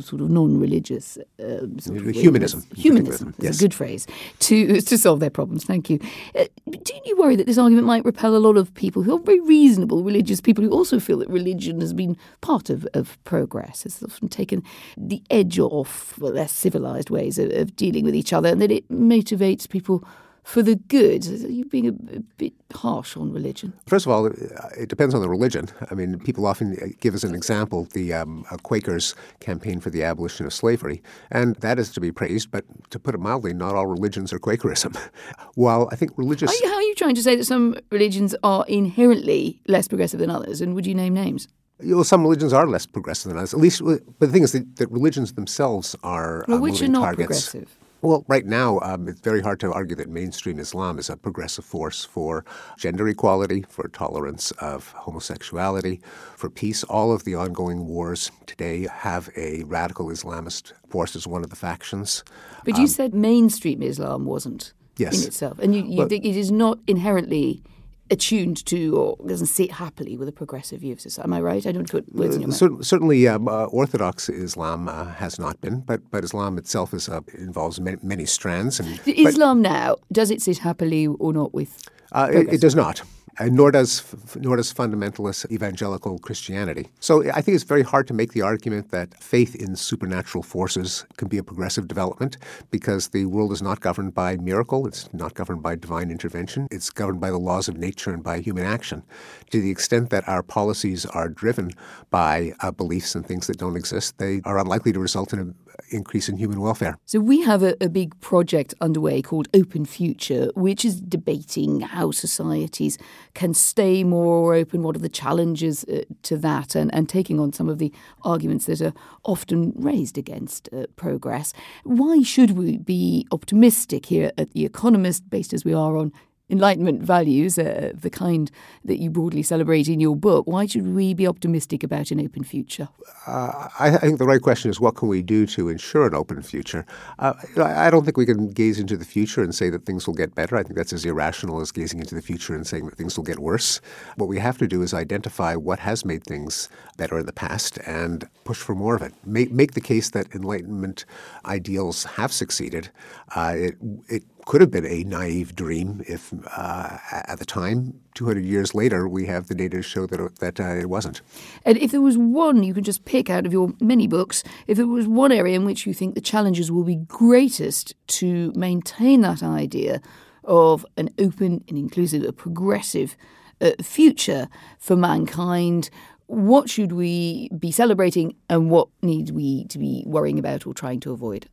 sort 0.02 0.20
of 0.20 0.30
non-religious 0.30 1.18
uh, 1.42 1.60
sort 1.78 1.98
of 1.98 2.14
humanism. 2.14 2.62
Humanism 2.76 3.34
is 3.38 3.44
yes. 3.44 3.56
a 3.56 3.60
good 3.60 3.72
phrase 3.72 4.06
to 4.40 4.80
to 4.80 4.98
solve 4.98 5.20
their 5.20 5.30
problems. 5.30 5.64
Thank 5.64 5.88
you. 5.88 5.98
Uh, 6.34 6.44
do 6.70 6.94
you 7.04 7.16
worry 7.16 7.36
that 7.36 7.46
this 7.46 7.58
argument 7.58 7.86
might 7.86 8.04
repel 8.04 8.36
a 8.36 8.38
lot 8.38 8.56
of 8.56 8.72
people 8.74 9.02
who 9.02 9.14
are 9.14 9.20
very 9.20 9.40
reasonable 9.40 10.02
religious 10.02 10.40
people 10.40 10.64
who 10.64 10.70
also 10.70 11.00
feel 11.00 11.18
that 11.18 11.28
religion 11.28 11.80
has 11.80 11.92
been 11.92 12.16
part 12.40 12.70
of, 12.70 12.86
of 12.94 13.22
progress, 13.24 13.82
has 13.82 14.02
often 14.02 14.28
taken 14.28 14.62
the 14.96 15.22
edge 15.30 15.58
off 15.58 16.18
less 16.18 16.52
civilized 16.52 17.10
ways 17.10 17.38
of, 17.38 17.50
of 17.52 17.76
dealing 17.76 18.04
with 18.04 18.14
each 18.14 18.32
other, 18.32 18.48
and 18.48 18.60
that 18.60 18.70
it 18.70 18.88
motivates 18.90 19.68
people 19.68 20.04
for 20.48 20.62
the 20.62 20.76
good? 20.76 21.26
You're 21.26 21.66
being 21.66 21.86
a, 21.88 22.16
a, 22.16 22.20
bit 22.38 22.54
harsh 22.72 23.18
on 23.18 23.34
religion? 23.34 23.74
First 23.86 24.06
of 24.06 24.12
all, 24.12 24.26
it 24.26 24.88
depends 24.88 25.14
on 25.14 25.20
the 25.20 25.28
religion. 25.28 25.68
I 25.90 25.94
mean, 25.94 26.18
people 26.20 26.46
often 26.46 26.96
give 27.00 27.14
as 27.14 27.22
an 27.22 27.34
example 27.34 27.86
the 27.92 28.14
um, 28.14 28.44
Quakers' 28.62 29.14
campaign 29.40 29.78
for 29.78 29.90
the 29.90 30.02
abolition 30.02 30.46
of 30.46 30.54
slavery, 30.54 31.02
and 31.30 31.54
that 31.56 31.78
is 31.78 31.90
to 31.92 32.00
be 32.00 32.10
praised. 32.10 32.50
But 32.50 32.64
to 32.90 32.98
put 32.98 33.14
it 33.14 33.18
mildly, 33.18 33.52
not 33.52 33.74
all 33.74 33.86
religions 33.86 34.32
are 34.32 34.38
Quakerism. 34.38 34.96
While 35.54 35.86
I 35.92 35.96
think 35.96 36.12
religious, 36.16 36.50
are 36.50 36.64
you, 36.64 36.70
how 36.70 36.76
are 36.76 36.82
you 36.82 36.94
trying 36.94 37.14
to 37.16 37.22
say 37.22 37.36
that 37.36 37.44
some 37.44 37.76
religions 37.92 38.34
are 38.42 38.64
inherently 38.68 39.60
less 39.68 39.86
progressive 39.86 40.18
than 40.18 40.30
others? 40.30 40.62
And 40.62 40.74
would 40.74 40.86
you 40.86 40.94
name 40.94 41.12
names? 41.12 41.46
Know, 41.80 42.02
some 42.02 42.22
religions 42.22 42.54
are 42.54 42.66
less 42.66 42.86
progressive 42.86 43.28
than 43.28 43.36
others. 43.36 43.52
At 43.52 43.60
least, 43.60 43.82
but 43.84 44.00
the 44.18 44.28
thing 44.28 44.44
is 44.44 44.52
that, 44.52 44.76
that 44.76 44.90
religions 44.90 45.34
themselves 45.34 45.94
are 46.02 46.46
well, 46.48 46.56
uh, 46.56 46.60
which 46.60 46.80
are 46.80 46.88
not 46.88 47.02
targets. 47.02 47.50
progressive. 47.50 47.78
Well, 48.00 48.24
right 48.28 48.46
now, 48.46 48.78
um, 48.80 49.08
it's 49.08 49.20
very 49.20 49.42
hard 49.42 49.58
to 49.60 49.72
argue 49.72 49.96
that 49.96 50.08
mainstream 50.08 50.60
Islam 50.60 50.98
is 50.98 51.10
a 51.10 51.16
progressive 51.16 51.64
force 51.64 52.04
for 52.04 52.44
gender 52.76 53.08
equality, 53.08 53.64
for 53.68 53.88
tolerance 53.88 54.52
of 54.52 54.92
homosexuality, 54.92 56.00
for 56.36 56.48
peace. 56.48 56.84
All 56.84 57.12
of 57.12 57.24
the 57.24 57.34
ongoing 57.34 57.86
wars 57.86 58.30
today 58.46 58.86
have 58.92 59.30
a 59.36 59.64
radical 59.64 60.06
Islamist 60.06 60.72
force 60.88 61.16
as 61.16 61.26
one 61.26 61.42
of 61.42 61.50
the 61.50 61.56
factions. 61.56 62.22
But 62.64 62.76
you 62.76 62.82
um, 62.82 62.88
said 62.88 63.14
mainstream 63.14 63.82
Islam 63.82 64.26
wasn't 64.26 64.72
yes. 64.96 65.20
in 65.20 65.26
itself, 65.26 65.58
and 65.58 65.74
you, 65.74 65.82
you 65.84 65.98
well, 65.98 66.08
think 66.08 66.24
it 66.24 66.36
is 66.36 66.52
not 66.52 66.78
inherently 66.86 67.62
attuned 68.10 68.64
to 68.66 68.96
or 68.96 69.26
doesn't 69.26 69.46
sit 69.46 69.72
happily 69.72 70.16
with 70.16 70.28
a 70.28 70.32
progressive 70.32 70.80
view 70.80 70.92
of 70.92 71.00
society. 71.00 71.26
Am 71.26 71.32
I 71.32 71.40
right? 71.40 71.66
I 71.66 71.72
don't 71.72 71.90
put 71.90 72.12
words 72.14 72.36
in 72.36 72.42
your 72.42 72.48
mouth. 72.48 72.84
certainly, 72.84 73.28
um, 73.28 73.48
uh, 73.48 73.64
Orthodox 73.66 74.28
Islam 74.28 74.88
uh, 74.88 75.06
has 75.06 75.38
not 75.38 75.60
been, 75.60 75.80
but 75.80 76.00
but 76.10 76.24
Islam 76.24 76.58
itself 76.58 76.94
is 76.94 77.08
uh, 77.08 77.20
involves 77.34 77.80
many, 77.80 77.98
many 78.02 78.26
strands. 78.26 78.80
And 78.80 79.00
Islam 79.06 79.62
but, 79.62 79.70
now 79.70 79.96
does 80.12 80.30
it 80.30 80.42
sit 80.42 80.58
happily 80.58 81.06
or 81.06 81.32
not 81.32 81.52
with? 81.54 81.88
Uh, 82.12 82.28
it, 82.32 82.54
it, 82.54 82.60
does 82.62 82.74
not 82.74 83.02
and 83.38 83.52
nor 83.52 83.70
does 83.70 84.02
nor 84.36 84.56
does 84.56 84.72
fundamentalist 84.72 85.50
evangelical 85.50 86.18
Christianity. 86.18 86.88
So 87.00 87.30
I 87.32 87.40
think 87.40 87.54
it's 87.54 87.64
very 87.64 87.82
hard 87.82 88.06
to 88.08 88.14
make 88.14 88.32
the 88.32 88.42
argument 88.42 88.90
that 88.90 89.22
faith 89.22 89.54
in 89.54 89.76
supernatural 89.76 90.42
forces 90.42 91.06
can 91.16 91.28
be 91.28 91.38
a 91.38 91.42
progressive 91.42 91.88
development 91.88 92.36
because 92.70 93.08
the 93.08 93.26
world 93.26 93.52
is 93.52 93.62
not 93.62 93.80
governed 93.80 94.14
by 94.14 94.36
miracle, 94.36 94.86
it's 94.86 95.12
not 95.12 95.34
governed 95.34 95.62
by 95.62 95.76
divine 95.76 96.10
intervention, 96.10 96.68
it's 96.70 96.90
governed 96.90 97.20
by 97.20 97.30
the 97.30 97.38
laws 97.38 97.68
of 97.68 97.76
nature 97.76 98.12
and 98.12 98.22
by 98.22 98.40
human 98.40 98.64
action. 98.64 99.02
To 99.50 99.60
the 99.60 99.70
extent 99.70 100.10
that 100.10 100.28
our 100.28 100.42
policies 100.42 101.06
are 101.06 101.28
driven 101.28 101.70
by 102.10 102.52
uh, 102.60 102.70
beliefs 102.70 103.14
and 103.14 103.26
things 103.26 103.46
that 103.46 103.58
don't 103.58 103.76
exist, 103.76 104.18
they 104.18 104.40
are 104.44 104.58
unlikely 104.58 104.92
to 104.92 105.00
result 105.00 105.32
in 105.32 105.38
an 105.38 105.54
increase 105.90 106.28
in 106.28 106.36
human 106.36 106.60
welfare. 106.60 106.98
So 107.06 107.20
we 107.20 107.42
have 107.42 107.62
a, 107.62 107.76
a 107.80 107.88
big 107.88 108.18
project 108.20 108.74
underway 108.80 109.22
called 109.22 109.48
Open 109.54 109.84
Future, 109.84 110.50
which 110.54 110.84
is 110.84 111.00
debating 111.00 111.80
how 111.80 112.10
societies 112.10 112.98
can 113.34 113.54
stay 113.54 114.04
more 114.04 114.54
open? 114.54 114.82
What 114.82 114.96
are 114.96 115.00
the 115.00 115.08
challenges 115.08 115.84
uh, 115.84 116.02
to 116.22 116.36
that? 116.38 116.74
And, 116.74 116.92
and 116.94 117.08
taking 117.08 117.40
on 117.40 117.52
some 117.52 117.68
of 117.68 117.78
the 117.78 117.92
arguments 118.22 118.66
that 118.66 118.80
are 118.80 118.92
often 119.24 119.72
raised 119.76 120.18
against 120.18 120.68
uh, 120.72 120.86
progress. 120.96 121.52
Why 121.84 122.22
should 122.22 122.52
we 122.52 122.78
be 122.78 123.26
optimistic 123.32 124.06
here 124.06 124.32
at 124.36 124.52
The 124.52 124.64
Economist, 124.64 125.30
based 125.30 125.52
as 125.52 125.64
we 125.64 125.74
are 125.74 125.96
on 125.96 126.12
Enlightenment 126.50 127.02
values, 127.02 127.58
uh, 127.58 127.92
the 127.94 128.08
kind 128.08 128.50
that 128.84 128.98
you 128.98 129.10
broadly 129.10 129.42
celebrate 129.42 129.86
in 129.86 130.00
your 130.00 130.16
book, 130.16 130.46
why 130.46 130.64
should 130.64 130.94
we 130.94 131.12
be 131.12 131.26
optimistic 131.26 131.82
about 131.82 132.10
an 132.10 132.20
open 132.20 132.42
future? 132.42 132.88
Uh, 133.26 133.68
I 133.78 133.98
think 133.98 134.18
the 134.18 134.24
right 134.24 134.40
question 134.40 134.70
is 134.70 134.80
what 134.80 134.96
can 134.96 135.08
we 135.08 135.20
do 135.20 135.46
to 135.48 135.68
ensure 135.68 136.06
an 136.06 136.14
open 136.14 136.42
future? 136.42 136.86
Uh, 137.18 137.34
I 137.58 137.90
don't 137.90 138.04
think 138.04 138.16
we 138.16 138.24
can 138.24 138.48
gaze 138.48 138.78
into 138.78 138.96
the 138.96 139.04
future 139.04 139.42
and 139.42 139.54
say 139.54 139.68
that 139.68 139.84
things 139.84 140.06
will 140.06 140.14
get 140.14 140.34
better. 140.34 140.56
I 140.56 140.62
think 140.62 140.76
that's 140.76 140.94
as 140.94 141.04
irrational 141.04 141.60
as 141.60 141.70
gazing 141.70 142.00
into 142.00 142.14
the 142.14 142.22
future 142.22 142.54
and 142.54 142.66
saying 142.66 142.86
that 142.86 142.96
things 142.96 143.18
will 143.18 143.24
get 143.24 143.38
worse. 143.38 143.82
What 144.16 144.28
we 144.28 144.38
have 144.38 144.56
to 144.58 144.66
do 144.66 144.80
is 144.80 144.94
identify 144.94 145.54
what 145.54 145.80
has 145.80 146.04
made 146.04 146.24
things 146.24 146.70
better 146.96 147.18
in 147.18 147.26
the 147.26 147.32
past 147.32 147.78
and 147.86 148.26
push 148.44 148.58
for 148.58 148.74
more 148.74 148.96
of 148.96 149.02
it. 149.02 149.12
Make, 149.26 149.52
make 149.52 149.72
the 149.72 149.82
case 149.82 150.10
that 150.10 150.34
Enlightenment 150.34 151.04
ideals 151.44 152.04
have 152.04 152.32
succeeded. 152.32 152.90
Uh, 153.36 153.54
it, 153.54 153.76
it 154.08 154.24
could 154.48 154.62
have 154.62 154.70
been 154.70 154.86
a 154.86 155.04
naive 155.04 155.54
dream 155.54 156.02
if 156.08 156.32
uh, 156.56 156.96
at 157.10 157.38
the 157.38 157.44
time, 157.44 158.00
200 158.14 158.42
years 158.42 158.74
later, 158.74 159.06
we 159.06 159.26
have 159.26 159.46
the 159.46 159.54
data 159.54 159.76
to 159.76 159.82
show 159.82 160.06
that, 160.06 160.36
that 160.36 160.58
uh, 160.58 160.74
it 160.74 160.88
wasn't. 160.88 161.20
And 161.66 161.76
if 161.76 161.90
there 161.90 162.00
was 162.00 162.16
one 162.16 162.62
you 162.62 162.72
could 162.72 162.86
just 162.86 163.04
pick 163.04 163.28
out 163.28 163.44
of 163.44 163.52
your 163.52 163.74
many 163.78 164.06
books, 164.06 164.42
if 164.66 164.78
there 164.78 164.86
was 164.86 165.06
one 165.06 165.32
area 165.32 165.54
in 165.54 165.66
which 165.66 165.86
you 165.86 165.92
think 165.92 166.14
the 166.14 166.22
challenges 166.22 166.72
will 166.72 166.82
be 166.82 166.96
greatest 166.96 167.94
to 168.06 168.50
maintain 168.56 169.20
that 169.20 169.42
idea 169.42 170.00
of 170.44 170.86
an 170.96 171.10
open 171.18 171.62
and 171.68 171.76
inclusive, 171.76 172.22
a 172.22 172.32
progressive 172.32 173.18
uh, 173.60 173.72
future 173.82 174.48
for 174.78 174.96
mankind, 174.96 175.90
what 176.24 176.70
should 176.70 176.92
we 176.92 177.50
be 177.58 177.70
celebrating 177.70 178.34
and 178.48 178.70
what 178.70 178.88
need 179.02 179.28
we 179.28 179.66
to 179.66 179.78
be 179.78 180.04
worrying 180.06 180.38
about 180.38 180.66
or 180.66 180.72
trying 180.72 181.00
to 181.00 181.12
avoid? 181.12 181.50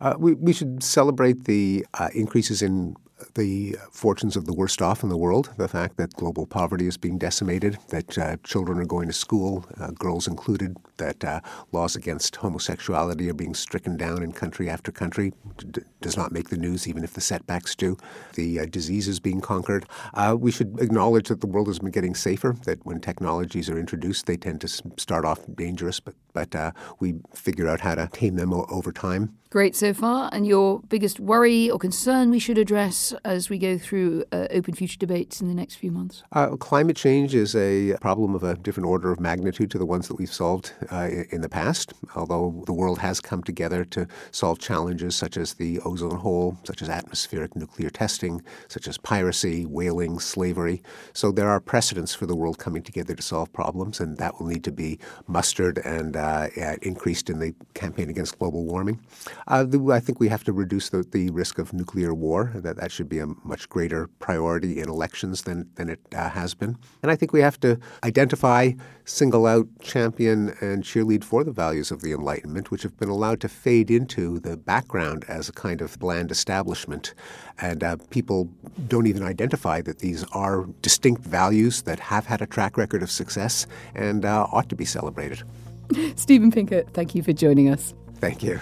Uh, 0.00 0.14
we, 0.18 0.34
we 0.34 0.52
should 0.52 0.82
celebrate 0.82 1.44
the 1.44 1.86
uh, 1.94 2.08
increases 2.14 2.62
in 2.62 2.96
the 3.34 3.76
fortunes 3.90 4.36
of 4.36 4.44
the 4.44 4.52
worst 4.52 4.82
off 4.82 5.02
in 5.02 5.08
the 5.08 5.16
world, 5.16 5.50
the 5.56 5.68
fact 5.68 5.96
that 5.96 6.12
global 6.14 6.46
poverty 6.46 6.86
is 6.86 6.96
being 6.96 7.18
decimated, 7.18 7.78
that 7.88 8.18
uh, 8.18 8.36
children 8.44 8.78
are 8.78 8.84
going 8.84 9.06
to 9.06 9.12
school, 9.12 9.64
uh, 9.80 9.90
girls 9.92 10.26
included, 10.26 10.76
that 10.98 11.24
uh, 11.24 11.40
laws 11.72 11.96
against 11.96 12.36
homosexuality 12.36 13.28
are 13.28 13.34
being 13.34 13.54
stricken 13.54 13.96
down 13.96 14.22
in 14.22 14.32
country 14.32 14.68
after 14.68 14.92
country, 14.92 15.32
D- 15.58 15.82
does 16.00 16.16
not 16.16 16.32
make 16.32 16.50
the 16.50 16.56
news 16.56 16.86
even 16.86 17.02
if 17.02 17.14
the 17.14 17.20
setbacks 17.20 17.74
do. 17.74 17.96
The 18.34 18.60
uh, 18.60 18.66
disease 18.66 19.08
is 19.08 19.20
being 19.20 19.40
conquered. 19.40 19.86
Uh, 20.14 20.36
we 20.38 20.50
should 20.50 20.78
acknowledge 20.80 21.28
that 21.28 21.40
the 21.40 21.46
world 21.46 21.68
has 21.68 21.78
been 21.78 21.90
getting 21.90 22.14
safer, 22.14 22.54
that 22.64 22.84
when 22.84 23.00
technologies 23.00 23.70
are 23.70 23.78
introduced, 23.78 24.26
they 24.26 24.36
tend 24.36 24.60
to 24.60 24.68
start 24.68 25.24
off 25.24 25.40
dangerous, 25.54 26.00
but, 26.00 26.14
but 26.34 26.54
uh, 26.54 26.72
we 27.00 27.14
figure 27.32 27.66
out 27.66 27.80
how 27.80 27.94
to 27.94 28.08
tame 28.12 28.36
them 28.36 28.52
o- 28.52 28.66
over 28.68 28.92
time. 28.92 29.34
Great 29.54 29.76
so 29.76 29.94
far. 29.94 30.28
And 30.32 30.44
your 30.44 30.80
biggest 30.80 31.20
worry 31.20 31.70
or 31.70 31.78
concern 31.78 32.28
we 32.28 32.40
should 32.40 32.58
address 32.58 33.14
as 33.24 33.48
we 33.48 33.56
go 33.56 33.78
through 33.78 34.24
uh, 34.32 34.48
open 34.50 34.74
future 34.74 34.98
debates 34.98 35.40
in 35.40 35.46
the 35.46 35.54
next 35.54 35.76
few 35.76 35.92
months? 35.92 36.24
Uh, 36.32 36.56
climate 36.56 36.96
change 36.96 37.36
is 37.36 37.54
a 37.54 37.96
problem 38.00 38.34
of 38.34 38.42
a 38.42 38.56
different 38.56 38.88
order 38.88 39.12
of 39.12 39.20
magnitude 39.20 39.70
to 39.70 39.78
the 39.78 39.86
ones 39.86 40.08
that 40.08 40.16
we've 40.18 40.32
solved 40.32 40.72
uh, 40.90 41.08
in 41.30 41.40
the 41.40 41.48
past, 41.48 41.92
although 42.16 42.64
the 42.66 42.72
world 42.72 42.98
has 42.98 43.20
come 43.20 43.44
together 43.44 43.84
to 43.84 44.08
solve 44.32 44.58
challenges 44.58 45.14
such 45.14 45.36
as 45.36 45.54
the 45.54 45.78
ozone 45.84 46.16
hole, 46.16 46.58
such 46.64 46.82
as 46.82 46.88
atmospheric 46.88 47.54
nuclear 47.54 47.90
testing, 47.90 48.42
such 48.66 48.88
as 48.88 48.98
piracy, 48.98 49.66
whaling, 49.66 50.18
slavery. 50.18 50.82
So 51.12 51.30
there 51.30 51.48
are 51.48 51.60
precedents 51.60 52.12
for 52.12 52.26
the 52.26 52.34
world 52.34 52.58
coming 52.58 52.82
together 52.82 53.14
to 53.14 53.22
solve 53.22 53.52
problems, 53.52 54.00
and 54.00 54.16
that 54.16 54.40
will 54.40 54.48
need 54.48 54.64
to 54.64 54.72
be 54.72 54.98
mustered 55.28 55.78
and 55.84 56.16
uh, 56.24 56.76
increased 56.82 57.30
in 57.30 57.38
the 57.38 57.54
campaign 57.74 58.08
against 58.10 58.38
global 58.38 58.64
warming. 58.64 59.00
Uh, 59.46 59.64
the, 59.64 59.78
I 59.92 60.00
think 60.00 60.20
we 60.20 60.28
have 60.28 60.44
to 60.44 60.52
reduce 60.52 60.88
the, 60.88 61.02
the 61.02 61.30
risk 61.30 61.58
of 61.58 61.72
nuclear 61.72 62.12
war. 62.14 62.52
That 62.54 62.76
that 62.80 62.90
should 62.90 63.08
be 63.08 63.20
a 63.20 63.26
much 63.52 63.68
greater 63.68 64.08
priority 64.26 64.80
in 64.80 64.88
elections 64.88 65.42
than 65.42 65.58
than 65.76 65.88
it 65.94 66.00
uh, 66.14 66.30
has 66.30 66.54
been. 66.54 66.76
And 67.02 67.12
I 67.12 67.16
think 67.16 67.32
we 67.32 67.40
have 67.40 67.58
to 67.60 67.78
identify, 68.02 68.72
single 69.04 69.46
out, 69.46 69.66
champion, 69.80 70.38
and 70.60 70.82
cheerlead 70.82 71.24
for 71.24 71.44
the 71.44 71.52
values 71.52 71.90
of 71.90 72.00
the 72.00 72.12
Enlightenment, 72.12 72.70
which 72.70 72.82
have 72.82 72.96
been 72.98 73.08
allowed 73.08 73.40
to 73.40 73.48
fade 73.48 73.90
into 73.90 74.40
the 74.40 74.56
background 74.56 75.24
as 75.28 75.48
a 75.48 75.52
kind 75.52 75.80
of 75.80 75.98
bland 75.98 76.30
establishment. 76.30 77.14
And 77.60 77.84
uh, 77.84 77.96
people 78.10 78.48
don't 78.88 79.06
even 79.06 79.22
identify 79.22 79.80
that 79.82 79.98
these 79.98 80.24
are 80.32 80.66
distinct 80.82 81.22
values 81.22 81.82
that 81.82 82.00
have 82.00 82.26
had 82.26 82.40
a 82.42 82.46
track 82.46 82.76
record 82.76 83.02
of 83.02 83.10
success 83.10 83.66
and 83.94 84.24
uh, 84.24 84.46
ought 84.52 84.68
to 84.68 84.76
be 84.76 84.84
celebrated. 84.84 85.42
Steven 86.16 86.50
Pinker, 86.50 86.82
thank 86.92 87.14
you 87.14 87.22
for 87.22 87.32
joining 87.32 87.68
us. 87.68 87.94
Thank 88.16 88.42
you. 88.42 88.60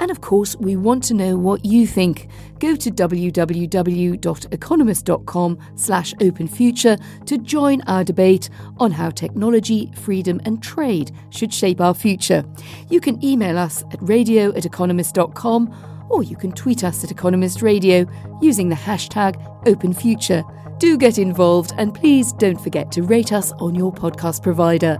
And 0.00 0.10
of 0.10 0.20
course, 0.22 0.56
we 0.56 0.74
want 0.76 1.04
to 1.04 1.14
know 1.14 1.36
what 1.36 1.64
you 1.64 1.86
think. 1.86 2.26
Go 2.58 2.74
to 2.74 2.90
www.economist.com 2.90 5.58
slash 5.74 6.14
openfuture 6.14 7.00
to 7.26 7.38
join 7.38 7.82
our 7.82 8.02
debate 8.02 8.48
on 8.78 8.90
how 8.92 9.10
technology, 9.10 9.92
freedom 9.96 10.40
and 10.46 10.62
trade 10.62 11.12
should 11.28 11.52
shape 11.52 11.82
our 11.82 11.92
future. 11.92 12.46
You 12.88 13.00
can 13.00 13.22
email 13.22 13.58
us 13.58 13.84
at 13.92 13.98
radio 14.00 14.56
at 14.56 14.64
economist.com 14.64 16.06
or 16.08 16.22
you 16.22 16.36
can 16.36 16.52
tweet 16.52 16.82
us 16.82 17.04
at 17.04 17.10
Economist 17.10 17.60
Radio 17.62 18.06
using 18.40 18.70
the 18.70 18.74
hashtag 18.74 19.36
OpenFuture. 19.64 20.42
Do 20.78 20.96
get 20.96 21.18
involved 21.18 21.74
and 21.76 21.94
please 21.94 22.32
don't 22.32 22.58
forget 22.60 22.90
to 22.92 23.02
rate 23.02 23.32
us 23.32 23.52
on 23.52 23.74
your 23.74 23.92
podcast 23.92 24.42
provider. 24.42 24.96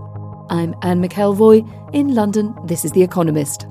I'm 0.51 0.75
Anne 0.81 1.01
McElvoy. 1.01 1.65
In 1.93 2.13
London, 2.13 2.53
this 2.65 2.83
is 2.83 2.91
The 2.91 3.01
Economist. 3.01 3.70